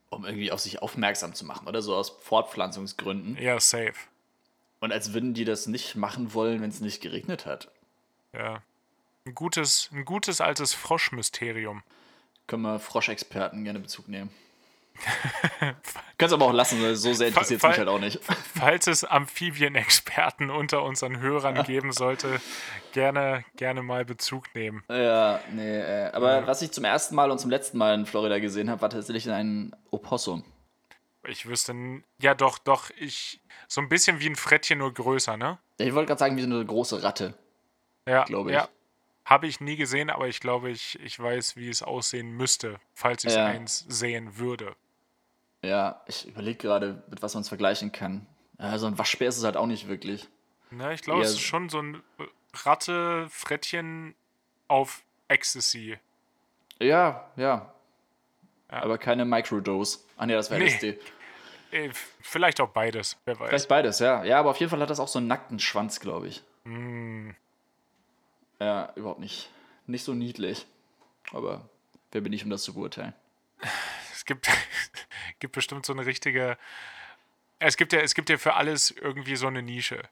[0.09, 3.37] um irgendwie auf sich aufmerksam zu machen, oder so aus Fortpflanzungsgründen.
[3.37, 3.95] Ja, safe.
[4.81, 7.71] Und als würden die das nicht machen wollen, wenn es nicht geregnet hat.
[8.33, 8.63] Ja.
[9.27, 11.83] Ein gutes, ein gutes altes Froschmysterium.
[12.47, 14.31] Können wir Froschexperten gerne Bezug nehmen.
[16.19, 18.21] Kannst aber auch lassen, weil so sehr interessiert es mich halt auch nicht.
[18.59, 22.41] Falls es Amphibienexperten unter unseren Hörern geben sollte,
[22.93, 24.85] gerne, gerne mal Bezug nehmen.
[24.89, 28.39] Ja, nee, äh, aber was ich zum ersten Mal und zum letzten Mal in Florida
[28.39, 30.45] gesehen habe, war tatsächlich ein Opossum.
[31.27, 31.75] Ich wüsste,
[32.21, 33.40] ja doch, doch, ich,
[33.73, 35.59] so ein bisschen wie ein Frettchen, nur größer, ne?
[35.79, 37.35] Ich wollte gerade sagen, wie so eine große Ratte.
[38.05, 38.57] Ja, Glaube ich.
[38.57, 38.69] Ja.
[39.25, 43.23] Habe ich nie gesehen, aber ich glaube, ich, ich weiß, wie es aussehen müsste, falls
[43.25, 43.47] ich Ja.
[43.47, 44.75] eins sehen würde.
[45.63, 48.27] Ja, ich überlege gerade, mit was man es vergleichen kann.
[48.59, 50.29] Ja, so ein Waschbär ist es halt auch nicht wirklich.
[50.71, 52.03] Ne, ich glaube, es ist schon so ein
[52.65, 54.17] Ratte, Frettchen
[54.67, 55.97] auf Ecstasy.
[56.81, 57.73] Ja, ja.
[58.73, 58.83] Ja.
[58.83, 60.01] Aber keine Microdose.
[60.17, 60.67] Ah ne, das wäre Nee.
[60.71, 60.99] LSD.
[61.71, 61.91] Äh,
[62.21, 63.49] Vielleicht auch beides, wer weiß.
[63.49, 64.25] Vielleicht beides, ja.
[64.25, 66.43] Ja, aber auf jeden Fall hat das auch so einen nackten Schwanz, glaube ich.
[66.65, 67.31] Mm,
[68.59, 69.51] Ja, überhaupt nicht.
[69.87, 70.67] Nicht so niedlich.
[71.33, 71.69] Aber
[72.13, 73.15] wer bin ich, um das zu beurteilen?
[74.13, 74.49] es gibt,
[75.41, 76.57] gibt bestimmt so eine richtige.
[77.59, 80.03] Es gibt ja, es gibt ja für alles irgendwie so eine Nische.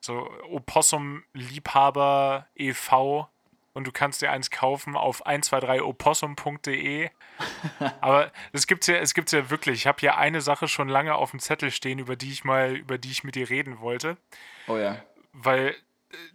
[0.00, 3.28] So Opossum-Liebhaber e.V.
[3.74, 7.10] und du kannst dir eins kaufen auf 123opossum.de.
[8.00, 9.80] Aber es gibt ja, es gibt's ja wirklich.
[9.80, 12.76] Ich habe hier eine Sache schon lange auf dem Zettel stehen, über die ich mal,
[12.76, 14.16] über die ich mit dir reden wollte.
[14.68, 15.02] Oh ja.
[15.32, 15.74] weil äh,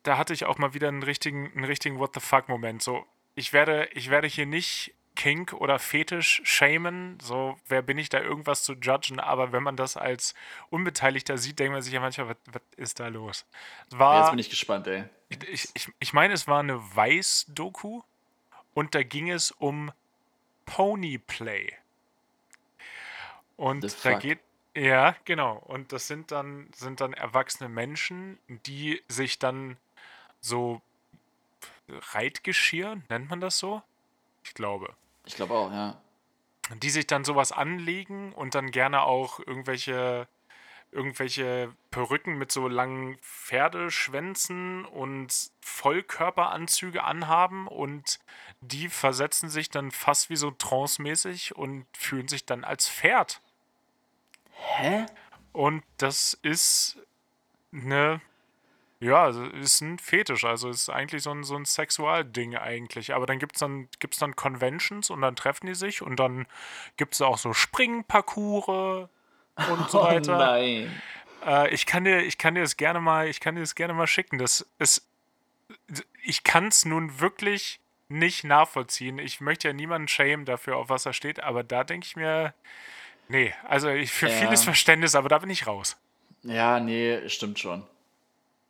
[0.03, 2.81] da hatte ich auch mal wieder einen richtigen, einen richtigen What the fuck-Moment.
[2.81, 8.09] So, ich werde, ich werde hier nicht Kink oder Fetisch shamen, so wer bin ich
[8.09, 10.35] da irgendwas zu judgen, aber wenn man das als
[10.69, 13.45] Unbeteiligter sieht, denkt man sich ja manchmal, was, was ist da los?
[13.87, 15.05] Es Jetzt War, bin ich gespannt, ey.
[15.29, 18.01] Ich, ich, ich meine, es war eine Weiß-Doku
[18.73, 19.91] und da ging es um
[20.65, 21.73] Ponyplay.
[23.55, 24.39] Und da geht,
[24.75, 25.57] ja, genau.
[25.57, 29.77] Und das sind dann, sind dann erwachsene Menschen, die sich dann
[30.39, 30.81] so
[31.89, 33.81] Reitgeschirr, nennt man das so?
[34.43, 34.93] Ich glaube.
[35.25, 35.99] Ich glaube auch, ja.
[36.75, 40.27] Die sich dann sowas anlegen und dann gerne auch irgendwelche
[40.91, 48.19] irgendwelche Perücken mit so langen Pferdeschwänzen und Vollkörperanzüge anhaben und
[48.61, 53.41] die versetzen sich dann fast wie so trancemäßig und fühlen sich dann als Pferd.
[54.51, 55.05] Hä?
[55.51, 56.97] Und das ist
[57.73, 58.21] eine,
[58.99, 63.13] ja, also ist ein Fetisch, also ist eigentlich so ein, so ein Sexualding eigentlich.
[63.13, 66.47] Aber dann gibt es dann, gibt's dann Conventions und dann treffen die sich und dann
[66.95, 69.09] gibt es auch so Springparcours
[69.71, 70.37] und so Oh weiter.
[70.37, 71.01] nein.
[71.45, 73.93] Äh, ich kann dir, ich kann dir das gerne mal, ich kann dir das gerne
[73.93, 74.37] mal schicken.
[74.37, 75.07] Das ist,
[76.23, 77.79] ich kann es nun wirklich
[78.09, 79.19] nicht nachvollziehen.
[79.19, 82.53] Ich möchte ja niemanden schämen dafür, auf was er steht, aber da denke ich mir,
[83.27, 84.31] nee, also ich, für Ja.
[84.33, 85.97] vieles Verständnis, aber da bin ich raus.
[86.43, 87.83] Ja, nee, stimmt schon.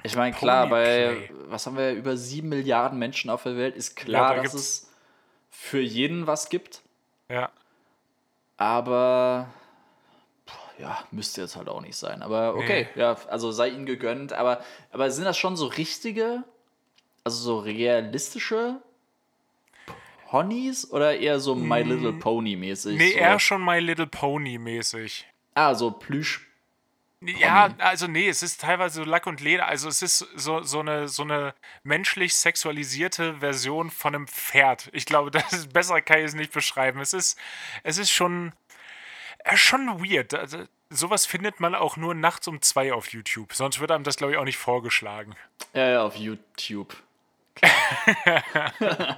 [0.04, 3.96] Ich meine, klar, bei, was haben wir, über sieben Milliarden Menschen auf der Welt, ist
[3.96, 4.92] klar, da dass es
[5.52, 6.82] für jeden was gibt.
[7.30, 7.52] Ja,
[8.58, 9.48] Aber
[10.80, 12.22] ja, müsste jetzt halt auch nicht sein.
[12.22, 14.34] Aber okay, ja, also sei ihnen gegönnt.
[14.34, 16.44] Aber, aber sind das schon so richtige,
[17.24, 18.82] also so realistische
[20.30, 22.98] Ponys oder eher so My Little Pony mäßig?
[22.98, 23.18] Nee, so?
[23.18, 25.26] eher schon My Little Pony mäßig.
[25.54, 26.48] Ah, so Plüsch.
[27.20, 29.68] Ja, also nee, es ist teilweise so Lack und Leder.
[29.68, 34.90] Also es ist so, so, eine, so eine menschlich sexualisierte Version von einem Pferd.
[34.94, 37.00] Ich glaube, das ist, besser kann ich es nicht beschreiben.
[37.00, 37.40] Es ist,
[37.84, 38.54] es ist schon,
[39.52, 40.34] äh, schon weird.
[40.34, 43.54] Also, sowas findet man auch nur nachts um zwei auf YouTube.
[43.54, 45.36] Sonst wird einem das, glaube ich, auch nicht vorgeschlagen.
[45.74, 46.96] Ja, ja, auf YouTube.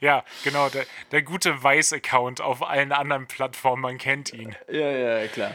[0.00, 4.54] Ja, genau, der, der gute Weiß-Account auf allen anderen Plattformen, man kennt ihn.
[4.68, 5.52] Ja, ja, klar.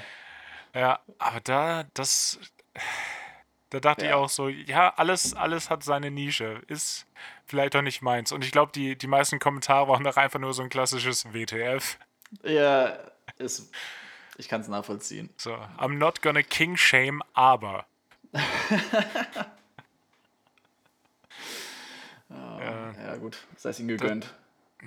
[0.74, 2.39] Ja, aber da, das,
[3.70, 4.16] da dachte ich Ja.
[4.18, 6.62] auch so, ja, alles, alles hat seine Nische.
[6.68, 7.05] Ist
[7.45, 8.32] vielleicht doch nicht meins.
[8.32, 11.99] Und ich glaube, die, die meisten Kommentare waren doch einfach nur so ein klassisches WTF.
[12.43, 12.97] Ja,
[13.38, 13.72] ist,
[14.40, 15.30] ich kann es nachvollziehen.
[15.38, 17.86] So, I'm not gonna king shame, aber.
[22.30, 24.34] ja, Ja, gut, sei es ihm gegönnt.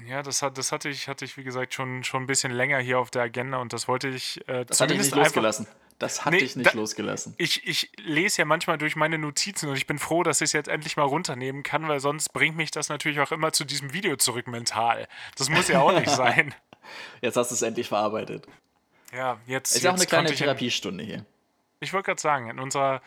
[0.07, 2.79] ja, das, hat, das hatte ich, hatte ich, wie gesagt, schon, schon ein bisschen länger
[2.79, 5.67] hier auf der Agenda und das wollte ich äh, Das hat dich nicht losgelassen.
[5.99, 7.35] Das hat Nee, dich nicht da- losgelassen.
[7.37, 10.53] Ich, ich lese ja manchmal durch meine Notizen und ich bin froh, dass ich es
[10.53, 13.93] jetzt endlich mal runternehmen kann, weil sonst bringt mich das natürlich auch immer zu diesem
[13.93, 15.07] Video zurück mental.
[15.37, 16.55] Das muss ja auch nicht sein.
[17.21, 18.47] Jetzt hast du es endlich verarbeitet.
[19.13, 19.77] Ja, jetzt.
[19.77, 21.27] Ist ja auch eine kleine Therapiestunde hier.
[21.81, 23.03] Ich wollte gerade sagen, in unserer,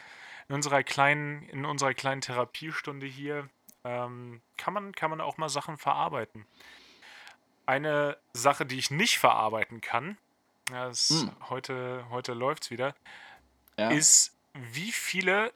[0.50, 3.50] in unserer kleinen, in unserer kleinen Therapiestunde hier
[3.84, 6.46] ähm, kann, man, kann man auch mal Sachen verarbeiten.
[7.66, 10.18] Eine Sache, die ich nicht verarbeiten kann,
[10.72, 11.32] ja, es, Hm.
[11.50, 12.96] heute, heute läuft es wieder,
[13.78, 13.90] Ja.
[13.90, 15.52] ist, wie viele,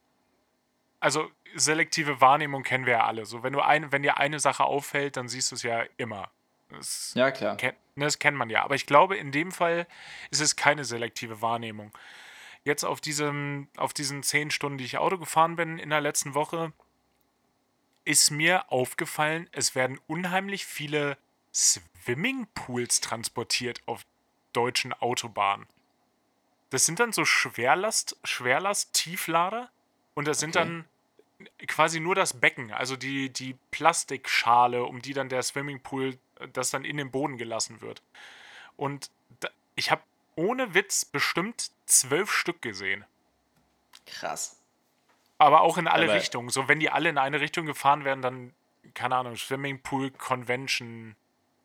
[0.99, 3.25] also selektive Wahrnehmung kennen wir ja alle.
[3.25, 6.29] So, wenn du eine, wenn dir eine Sache auffällt, dann siehst du es ja immer.
[6.69, 7.57] Das, ja, klar.
[7.57, 8.63] ken- ne, das kennt man ja.
[8.63, 9.87] Aber ich glaube, in dem Fall
[10.31, 11.91] ist es keine selektive Wahrnehmung.
[12.63, 16.33] Jetzt auf, diesem, auf diesen zehn Stunden, die ich Auto gefahren bin in der letzten
[16.35, 16.73] Woche,
[18.05, 21.17] ist mir aufgefallen, es werden unheimlich viele
[21.53, 24.01] Swimmingpools transportiert auf
[24.53, 25.67] deutschen Autobahnen.
[26.69, 29.69] Das sind dann so Schwerlast, Schwerlast-Tieflader
[30.13, 30.65] und das sind Okay.
[30.65, 30.85] dann
[31.67, 36.17] quasi nur das Becken, also die, die Plastikschale, um die dann der Swimmingpool,
[36.53, 38.01] das dann in den Boden gelassen wird.
[38.77, 39.09] Und
[39.39, 40.01] da, ich habe
[40.35, 43.05] ohne Witz bestimmt zwölf Stück gesehen.
[44.05, 44.57] Krass.
[45.37, 46.49] Aber auch in alle Aber- Richtungen.
[46.49, 48.53] So, wenn die alle in eine Richtung gefahren werden, dann,
[48.93, 51.15] keine Ahnung, Swimmingpool Convention.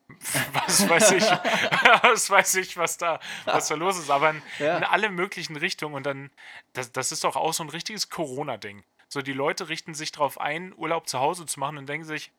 [0.53, 1.23] Was weiß ich,
[2.03, 4.11] was weiß ich, was da, was da los ist.
[4.11, 4.77] Aber in, Ja.
[4.77, 5.95] in alle möglichen Richtungen.
[5.95, 6.29] Und dann,
[6.73, 8.83] das, das ist doch auch so ein richtiges Corona-Ding.
[9.07, 12.31] So, die Leute richten sich darauf ein, Urlaub zu Hause zu machen und denken sich,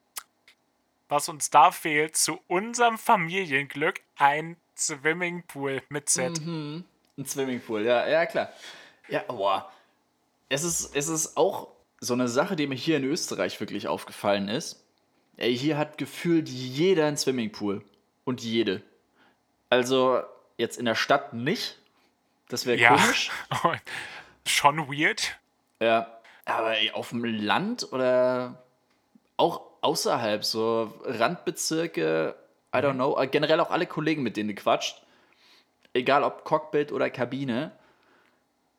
[1.08, 6.40] was uns da fehlt, zu unserem Familienglück ein Swimmingpool mit Set.
[6.40, 6.84] Mhm.
[7.18, 8.50] Ein Swimmingpool, ja, ja, klar.
[9.08, 9.70] Ja, boah.
[10.48, 11.68] Es ist, es ist auch
[12.00, 14.84] so eine Sache, die mir hier in Österreich wirklich aufgefallen ist.
[15.36, 17.84] Ey, hier hat gefühlt jeder einen Swimmingpool.
[18.24, 18.82] Und jede.
[19.70, 20.20] Also,
[20.56, 21.78] jetzt in der Stadt nicht.
[22.48, 23.30] Das wäre Ja, komisch.
[24.46, 25.38] schon weird.
[25.80, 26.12] Ja.
[26.44, 28.62] Aber ey, auf dem Land oder
[29.36, 32.34] auch außerhalb, so Randbezirke,
[32.74, 35.02] I don't know, äh, generell auch alle Kollegen, mit denen du quatscht,
[35.94, 37.72] egal ob Cockpit oder Kabine,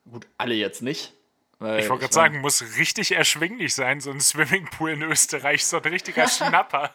[0.09, 1.13] gut, alle jetzt nicht.
[1.59, 5.85] Ich wollte gerade sagen, muss richtig erschwinglich sein, so ein Swimmingpool in Österreich, so ein
[5.85, 6.93] richtiger Schnapper.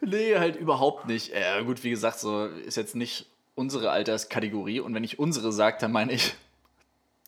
[0.00, 1.34] Nee, halt überhaupt nicht.
[1.34, 5.76] Ja, gut, wie gesagt, so ist jetzt nicht unsere Alterskategorie und wenn ich unsere sage,
[5.80, 6.34] dann meine ich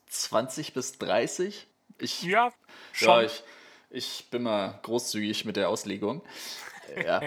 [0.09, 1.67] 20 bis 30.
[1.99, 2.53] Ich, Ja, ja,
[2.93, 3.25] schon.
[3.25, 3.43] ich,
[3.91, 6.23] ich bin mal großzügig mit der Auslegung.
[7.05, 7.21] Ja.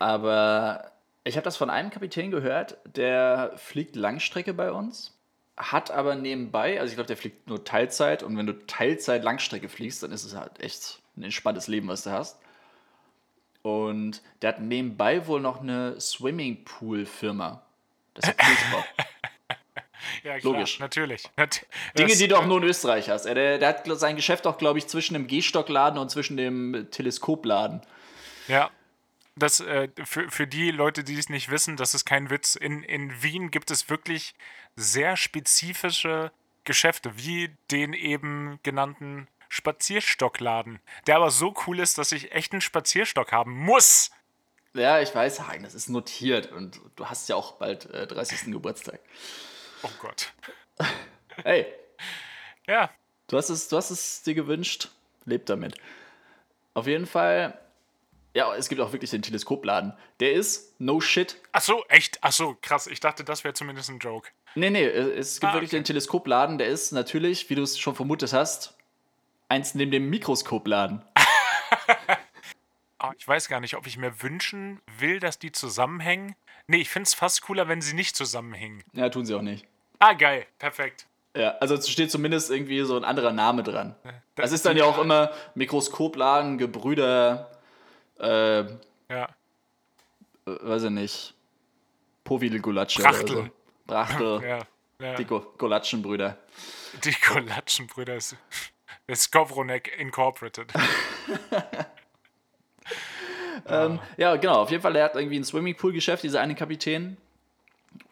[0.00, 0.90] Aber
[1.22, 5.16] ich habe das von einem Kapitän gehört, der fliegt Langstrecke bei uns,
[5.56, 9.68] hat aber nebenbei, also ich glaube, der fliegt nur Teilzeit und wenn du Teilzeit Langstrecke
[9.68, 12.38] fliegst, dann ist es halt echt ein entspanntes Leben, was du hast.
[13.62, 17.62] Und der hat nebenbei wohl noch eine Swimmingpool-Firma.
[18.14, 18.36] Das hat
[18.72, 18.84] Bock.
[20.22, 20.78] ja, klar, logisch.
[20.78, 21.24] natürlich.
[21.36, 21.66] Nat
[21.98, 23.26] Dinge, das- die du auch nur in Österreich hast.
[23.26, 26.88] Er, der, der hat sein Geschäft auch, glaube ich, zwischen dem Gehstockladen und zwischen dem
[26.90, 27.82] Teleskopladen.
[28.48, 28.70] Ja.
[29.38, 32.54] Das, äh, für, für die Leute, die es nicht wissen, das ist kein Witz.
[32.54, 34.34] In, in Wien gibt es wirklich
[34.76, 36.32] sehr spezifische
[36.64, 42.60] Geschäfte, wie den eben genannten Spazierstockladen, der aber so cool ist, dass ich echt einen
[42.60, 44.10] Spazierstock haben muss.
[44.74, 48.52] Ja, ich weiß, Hagen, das ist notiert und du hast ja auch bald äh, 30.
[48.52, 49.00] Geburtstag.
[49.86, 50.32] Oh Gott.
[51.44, 51.66] Hey,
[52.66, 52.90] Ja,
[53.28, 54.88] du hast, es, du hast es dir gewünscht,
[55.24, 55.74] leb damit.
[56.74, 57.58] Auf jeden Fall,
[58.34, 59.92] ja, es gibt auch wirklich den Teleskopladen.
[60.20, 61.40] Der ist no shit.
[61.52, 62.18] Ach so, echt?
[62.22, 62.86] Ach so, krass.
[62.86, 64.30] Ich dachte, das wäre zumindest ein Joke.
[64.54, 65.78] Nee, nee, es gibt Ah, wirklich okay.
[65.78, 68.76] den Teleskopladen, der ist natürlich, wie du es schon vermutet hast,
[69.48, 71.02] eins neben dem Mikroskopladen.
[72.98, 76.34] Ah, ich weiß gar nicht, ob ich mir wünschen will, dass die zusammenhängen.
[76.66, 78.82] Nee, ich finde es fast cooler, wenn sie nicht zusammenhängen.
[78.94, 79.66] Ja, tun sie auch nicht.
[79.98, 80.46] Ah, geil.
[80.58, 81.06] Perfekt.
[81.36, 83.94] Ja, also es steht zumindest irgendwie so ein anderer Name dran.
[84.04, 87.50] Das Das ist dann ja auch immer Mikroskopladen, Gebrüder,
[88.18, 88.64] äh,
[89.10, 89.28] Ja.
[90.46, 91.34] weiß ich nicht,
[92.24, 93.48] Povilgulatsche oder so.
[93.86, 94.58] Brachtel, Ja,
[95.00, 95.14] ja.
[95.16, 96.38] die Go Golatschenbrüder.
[97.04, 98.36] Die Kolatschenbrüder ist,
[99.06, 100.72] ist Skowronek Incorporated.
[103.68, 107.16] Ähm, ja, genau, auf jeden Fall, der hat irgendwie ein Swimmingpool-Geschäft, dieser eine Kapitän.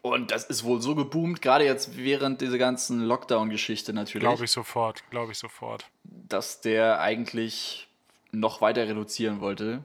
[0.01, 4.51] Und das ist wohl so geboomt, gerade jetzt während dieser ganzen Lockdown-Geschichte natürlich, Glaube ich
[4.51, 5.85] sofort, glaube ich sofort.
[6.03, 7.87] dass der eigentlich
[8.31, 9.83] noch weiter reduzieren wollte.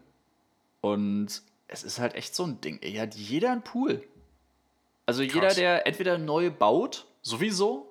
[0.80, 2.78] Und es ist halt echt so ein Ding.
[2.82, 4.02] Ey, hat jeder einen Pool.
[5.06, 5.54] Also jeder, Krass.
[5.56, 7.86] der entweder neu baut, sowieso,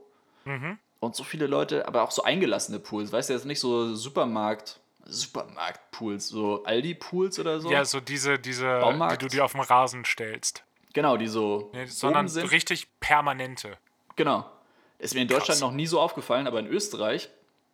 [0.45, 0.77] Mhm.
[0.99, 4.79] und so viele Leute, aber auch so eingelassene Pools, weißt du, jetzt nicht so Supermarkt,
[5.05, 7.71] Supermarkt-Pools, so Aldi-Pools oder so.
[7.71, 9.21] Ja, so diese, diese, Baumarkt?
[9.21, 10.63] die du dir auf den Rasen stellst.
[10.93, 12.51] Genau, die so Nee, sondern sind.
[12.51, 13.77] richtig permanente.
[14.15, 14.49] Genau.
[14.97, 15.61] Ist mir in Deutschland Krass.
[15.61, 17.29] noch nie so aufgefallen, aber in Österreich,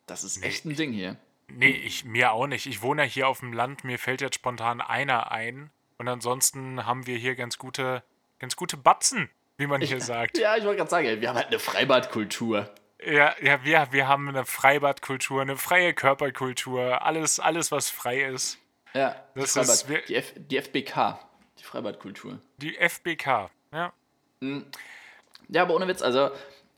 [0.06, 1.16] das ist echt ein Ding hier.
[1.48, 2.66] Nee, ich, mir auch nicht.
[2.66, 5.70] Ich wohne ja hier auf dem Land, mir fällt jetzt spontan einer ein.
[5.98, 8.02] Und ansonsten haben wir hier ganz gute,
[8.38, 10.38] ganz gute Batzen, wie man hier sagt.
[10.38, 12.70] Ja, ich wollte gerade sagen, wir haben halt eine Freibadkultur.
[13.04, 18.58] Ja, ja wir, wir haben eine Freibadkultur, eine freie Körperkultur, alles, alles was frei ist.
[18.94, 21.18] Ja, Das Freibad, ist wir- die, F, die FBK,
[21.58, 22.38] die Freibadkultur.
[22.58, 23.92] Die FBK, ja.
[25.48, 26.30] Ja, aber ohne Witz, also,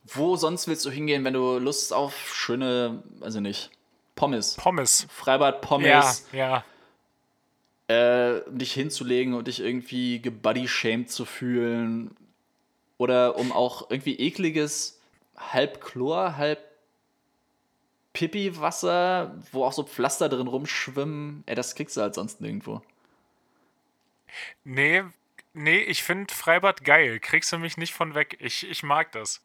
[0.04, 3.70] wo sonst willst du hingehen, wenn du Lust auf schöne, also nicht,
[4.14, 5.06] Pommes, Pommes.
[5.10, 6.64] Freibad Pommes, Ja,
[7.88, 8.34] ja.
[8.36, 12.16] äh, um dich hinzulegen und dich irgendwie gebody-shamed zu fühlen.
[12.96, 14.98] Oder um auch irgendwie ekliges,
[15.36, 16.58] halb Chlor, halb
[18.12, 21.44] Pipi-Wasser, wo auch so Pflaster drin rumschwimmen.
[21.46, 22.82] Ey, das kriegst du halt sonst nirgendwo.
[24.64, 25.04] Nee,
[25.54, 27.20] nee, ich finde Freibad geil.
[27.20, 28.36] Kriegst du mich nicht von weg.
[28.40, 29.42] Ich, ich mag das.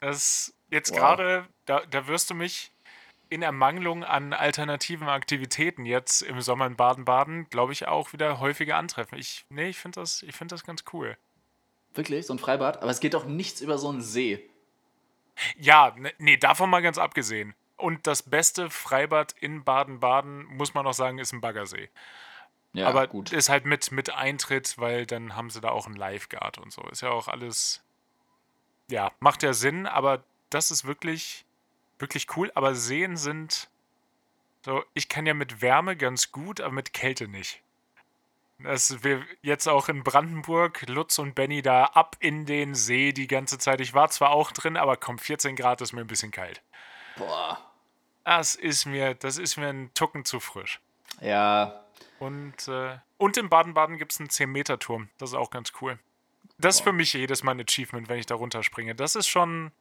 [0.00, 0.98] Das jetzt Wow.
[0.98, 2.70] gerade, da, da wirst du mich
[3.30, 8.76] in Ermangelung an alternativen Aktivitäten jetzt im Sommer in Baden-Baden, glaube ich, auch wieder häufiger
[8.76, 9.18] antreffen.
[9.18, 11.16] Ich, nee, ich finde das, ich find das ganz cool.
[11.94, 12.78] Wirklich, so ein Freibad.
[12.80, 14.48] Aber es geht doch nichts über so einen See.
[15.56, 17.54] Ja, ne- nee, davon mal ganz abgesehen.
[17.76, 21.90] Und das beste Freibad in Baden-Baden, muss man auch sagen, ist ein Baggersee.
[22.78, 23.32] Ja, Aber gut.
[23.32, 26.82] ist halt mit, mit Eintritt, weil dann haben sie da auch einen Lifeguard und so.
[26.88, 27.82] Ist ja auch alles.
[28.90, 31.44] Ja, macht ja Sinn, aber das ist wirklich,
[31.98, 32.50] wirklich cool.
[32.54, 33.68] Aber Seen sind.
[34.64, 37.62] So, ich kann ja mit Wärme ganz gut, aber mit Kälte nicht.
[38.60, 43.28] Das wir jetzt auch in Brandenburg, Lutz und Benny da ab in den See die
[43.28, 43.80] ganze Zeit.
[43.80, 46.60] Ich war zwar auch drin, aber komm, 14 Grad ist mir ein bisschen kalt.
[47.16, 47.60] Boah.
[48.24, 50.80] Das ist mir, das ist mir ein Tucken zu frisch.
[51.20, 51.84] Ja,
[52.18, 55.08] Und, äh, und in Baden-Baden gibt es einen 10-Meter-Turm.
[55.18, 55.98] Das ist auch ganz cool.
[56.58, 58.94] Das ist für mich jedes Mal ein Achievement, wenn ich da runterspringe.
[58.94, 59.72] Das ist schon.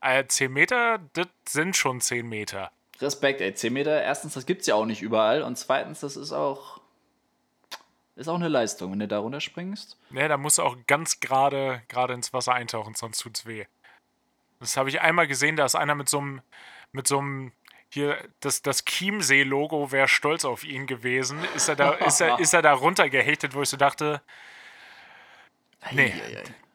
[0.00, 2.72] Äh, 10 Meter, das sind schon 10 Meter.
[3.00, 3.54] Respekt, ey.
[3.54, 5.42] 10 Meter, erstens, das gibt's ja auch nicht überall.
[5.42, 6.80] Und zweitens, das ist auch.
[8.14, 9.96] Ist auch eine Leistung, wenn du da runterspringst.
[10.10, 13.64] Ne, da musst du auch ganz gerade gerade ins Wasser eintauchen, sonst tut's weh.
[14.60, 16.42] Das habe ich einmal gesehen, da ist einer mit so einem,
[16.92, 17.52] mit so einem,
[17.92, 21.44] hier, das, das Chiemsee-Logo wäre stolz auf ihn gewesen.
[21.54, 24.22] Ist er da, ist er, ist er da runtergehechtet, wo ich so dachte,
[25.90, 26.14] Nee.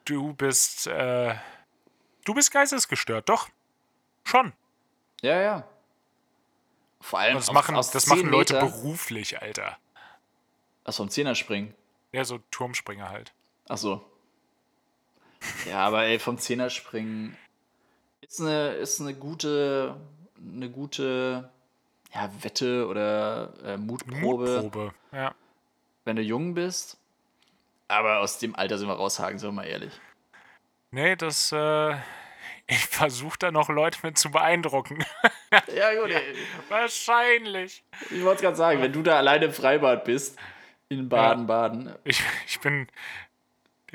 [0.05, 1.35] Du bist, äh,
[2.25, 3.49] du bist geistesgestört, doch.
[4.23, 4.53] Schon.
[5.21, 5.67] Ja, ja.
[7.01, 9.77] Vor allem Das machen, aus das 10 machen Leute Meter- beruflich, Alter.
[10.83, 11.73] Achso, ein Zehner springen.
[12.11, 13.33] Ja, so Turmspringer halt.
[13.67, 14.05] Achso.
[15.69, 17.37] Ja, aber ey, vom Zehner springen
[18.21, 19.95] ist eine, ist eine gute,
[20.39, 21.49] eine gute
[22.13, 24.93] ja, Wette oder äh, Mutprobe, Mutprobe.
[25.11, 25.33] Ja.
[26.05, 26.97] wenn du jung bist.
[27.87, 29.93] Aber aus dem Alter sind wir raushaken, sind wir mal ehrlich.
[30.91, 31.95] Nee, das, äh,
[32.67, 35.03] ich versuche da noch Leute mit zu beeindrucken.
[35.73, 36.35] Ja, gut, ey.
[36.67, 37.81] Wahrscheinlich.
[38.09, 40.37] Ich wollte es gerade sagen, wenn du da alleine im Freibad bist,
[40.89, 41.95] in Baden-Baden.
[42.03, 42.87] Ich, ich bin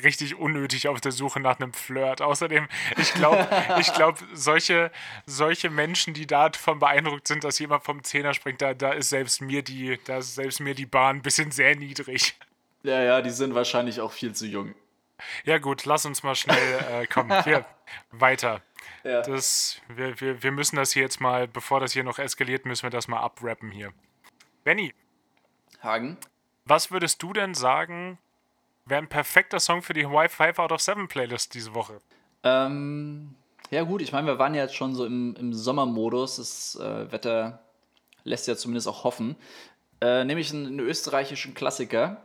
[0.03, 2.22] richtig unnötig auf der Suche nach einem Flirt.
[2.22, 3.47] Außerdem, ich glaube,
[3.80, 4.90] ich glaub, solche,
[5.26, 9.40] solche Menschen, die davon beeindruckt sind, dass jemand vom Zehner springt, da, da ist selbst
[9.40, 12.36] mir die, da ist selbst mir die Bahn ein bisschen sehr niedrig.
[12.82, 14.74] Ja, ja, die sind wahrscheinlich auch viel zu jung.
[15.45, 16.57] Ja gut, lass uns mal schnell,
[16.90, 17.64] äh, komm, hier,
[18.11, 18.61] weiter.
[19.05, 19.22] Ja.
[19.22, 22.84] Das, wir, wir, wir müssen das hier jetzt mal, bevor das hier noch eskaliert, müssen
[22.84, 23.93] wir das mal abrappen hier.
[24.64, 24.95] Benny,
[25.82, 26.18] Hagen?
[26.64, 28.18] was würdest du denn sagen,
[28.85, 32.01] wäre ein perfekter Song für die Hawaii 5 out of 7 Playlist diese Woche?
[32.45, 33.35] Ähm,
[33.70, 36.37] ja, gut, ich meine, wir waren ja jetzt schon so im, im Sommermodus.
[36.37, 37.62] Das äh, Wetter
[38.24, 39.37] lässt ja zumindest auch hoffen.
[40.01, 42.22] Äh, nämlich einen, einen österreichischen Klassiker.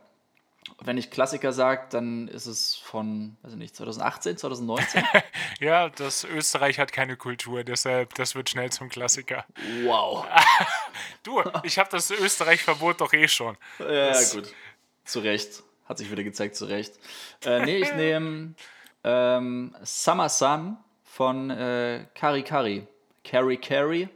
[0.82, 5.03] Wenn ich Klassiker sage, dann ist es von, weiß ich nicht, 2018, 2019.
[5.62, 9.45] Ja, das Österreich hat keine Kultur, deshalb, das wird schnell zum Klassiker.
[9.86, 10.26] wow.
[11.24, 13.58] Du, ich habe das Österreich-Verbot doch eh schon.
[13.80, 14.53] Ja, Das- gut.
[15.05, 15.64] Zu Recht.
[15.88, 16.94] Hat sich wieder gezeigt, zu Recht.
[17.46, 18.54] Äh, nee, ich nehme
[19.04, 22.86] ähm, Summer Sun von äh, Kari Kari.
[23.24, 24.10] Kari Kari.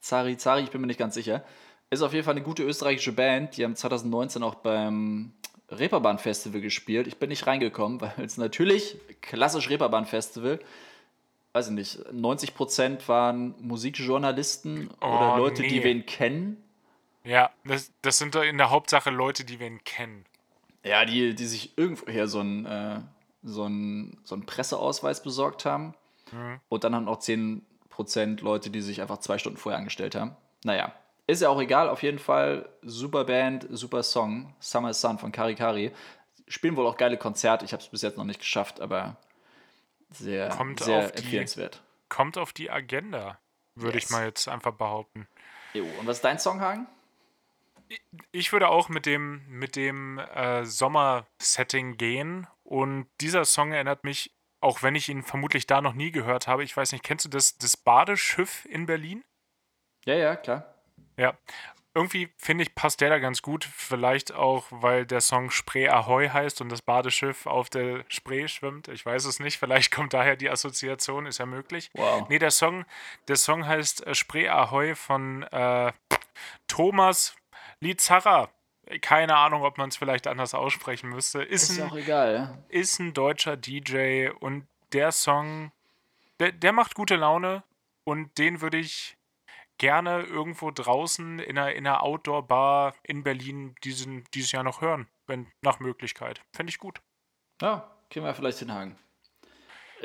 [0.00, 1.44] Zari Zari, ich bin mir nicht ganz sicher.
[1.90, 3.56] Ist auf jeden Fall eine gute österreichische Band.
[3.56, 5.32] Die haben 2019 auch beim
[5.70, 7.06] Reeperbahn Festival gespielt.
[7.06, 10.58] Ich bin nicht reingekommen, weil es natürlich klassisch Reeperbahn Festival.
[11.52, 15.84] Weiß ich nicht, 90% waren Musikjournalisten Oh, oder Leute, die nee.
[15.84, 16.62] wen kennen.
[17.24, 20.24] Ja, das, das sind in der Hauptsache Leute, die wir ihn kennen.
[20.84, 23.00] Ja, die, die sich irgendwoher so einen äh,
[23.42, 25.94] so einen- so einen Presseausweis besorgt haben.
[26.68, 27.62] Und dann haben auch 10%
[28.42, 30.36] Leute, die sich einfach zwei Stunden vorher angestellt haben.
[30.64, 30.92] Naja,
[31.26, 31.88] ist ja auch egal.
[31.88, 34.54] Auf jeden Fall super Band, super Song.
[34.60, 35.92] Summer Sun von Kari Kari.
[36.48, 37.64] Spielen wohl auch geile Konzerte.
[37.64, 39.16] Ich habe es bis jetzt noch nicht geschafft, aber
[40.10, 41.82] sehr, Kommt sehr auf die- empfehlenswert.
[42.08, 43.38] Kommt auf die Agenda,
[43.74, 44.04] würde Yes.
[44.06, 45.26] ich mal jetzt einfach behaupten.
[45.74, 46.86] Jo, und was ist dein Song, Hagen?
[48.32, 52.46] Ich würde auch mit dem, mit dem äh, Sommer-Setting gehen.
[52.62, 56.64] Und dieser Song erinnert mich, auch wenn ich ihn vermutlich da noch nie gehört habe,
[56.64, 59.24] ich weiß nicht, kennst du das, das Badeschiff in Berlin?
[60.04, 60.74] Ja, ja, klar.
[61.16, 61.36] Ja.
[61.94, 63.64] Irgendwie finde ich, passt der da ganz gut.
[63.64, 68.88] Vielleicht auch, weil der Song Spree Ahoi heißt und das Badeschiff auf der Spree schwimmt.
[68.88, 69.58] Ich weiß es nicht.
[69.58, 71.90] Vielleicht kommt daher die Assoziation, ist ja möglich.
[71.94, 72.28] Wow.
[72.28, 72.84] Nee, der Song,
[73.26, 75.92] der Song heißt äh, Spree Ahoi von äh,
[76.68, 77.34] Thomas
[77.80, 78.50] Lizarra.
[79.02, 81.42] Keine Ahnung, ob man es vielleicht anders aussprechen müsste.
[81.42, 85.72] Ist, Ist ein, auch egal, ist ein deutscher DJ und der Song,
[86.40, 87.62] der, der macht gute Laune
[88.04, 89.18] und den würde ich
[89.76, 95.06] gerne irgendwo draußen in einer, in einer Outdoor-Bar in Berlin diesen, dieses Jahr noch hören,
[95.26, 96.40] wenn nach Möglichkeit.
[96.52, 97.00] Fände ich gut.
[97.60, 98.98] Ja, kriegen wir vielleicht den Hagen.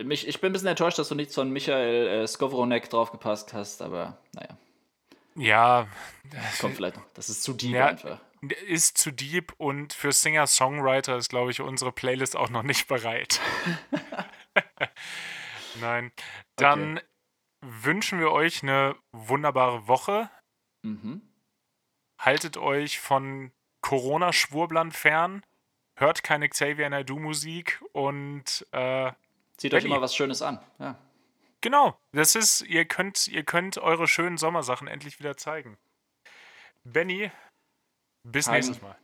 [0.03, 3.81] Mich, ich bin ein bisschen enttäuscht, dass du nicht von Michael äh, Skowronek draufgepasst hast,
[3.81, 4.57] aber naja,
[5.35, 5.87] Ja,
[6.59, 7.05] kommt vielleicht noch.
[7.13, 7.87] Das ist zu deep Ja.
[7.87, 8.19] einfach.
[8.67, 13.39] ist zu deep und für Singer-Songwriter ist, glaube ich, unsere Playlist auch noch nicht bereit.
[15.81, 16.11] Nein.
[16.55, 16.99] Dann
[17.61, 20.29] wünschen wir euch eine wunderbare Woche.
[20.83, 21.21] Mhm.
[22.19, 25.43] Haltet euch von Corona-Schwurblern fern.
[25.95, 29.11] Hört keine Xavier Naidoo-Musik und äh,
[29.57, 29.93] Zieht euch Benny.
[29.95, 30.59] immer was Schönes an.
[30.79, 30.97] Ja.
[31.63, 35.79] Genau, das ist, ihr könnt, ihr könnt eure schönen Sommersachen endlich wieder zeigen.
[36.83, 37.31] Benny,
[38.23, 38.55] bis Hagen.
[38.57, 38.97] nächstes Mal.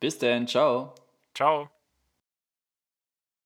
[0.00, 0.94] Bis denn, ciao.
[1.34, 1.70] Ciao.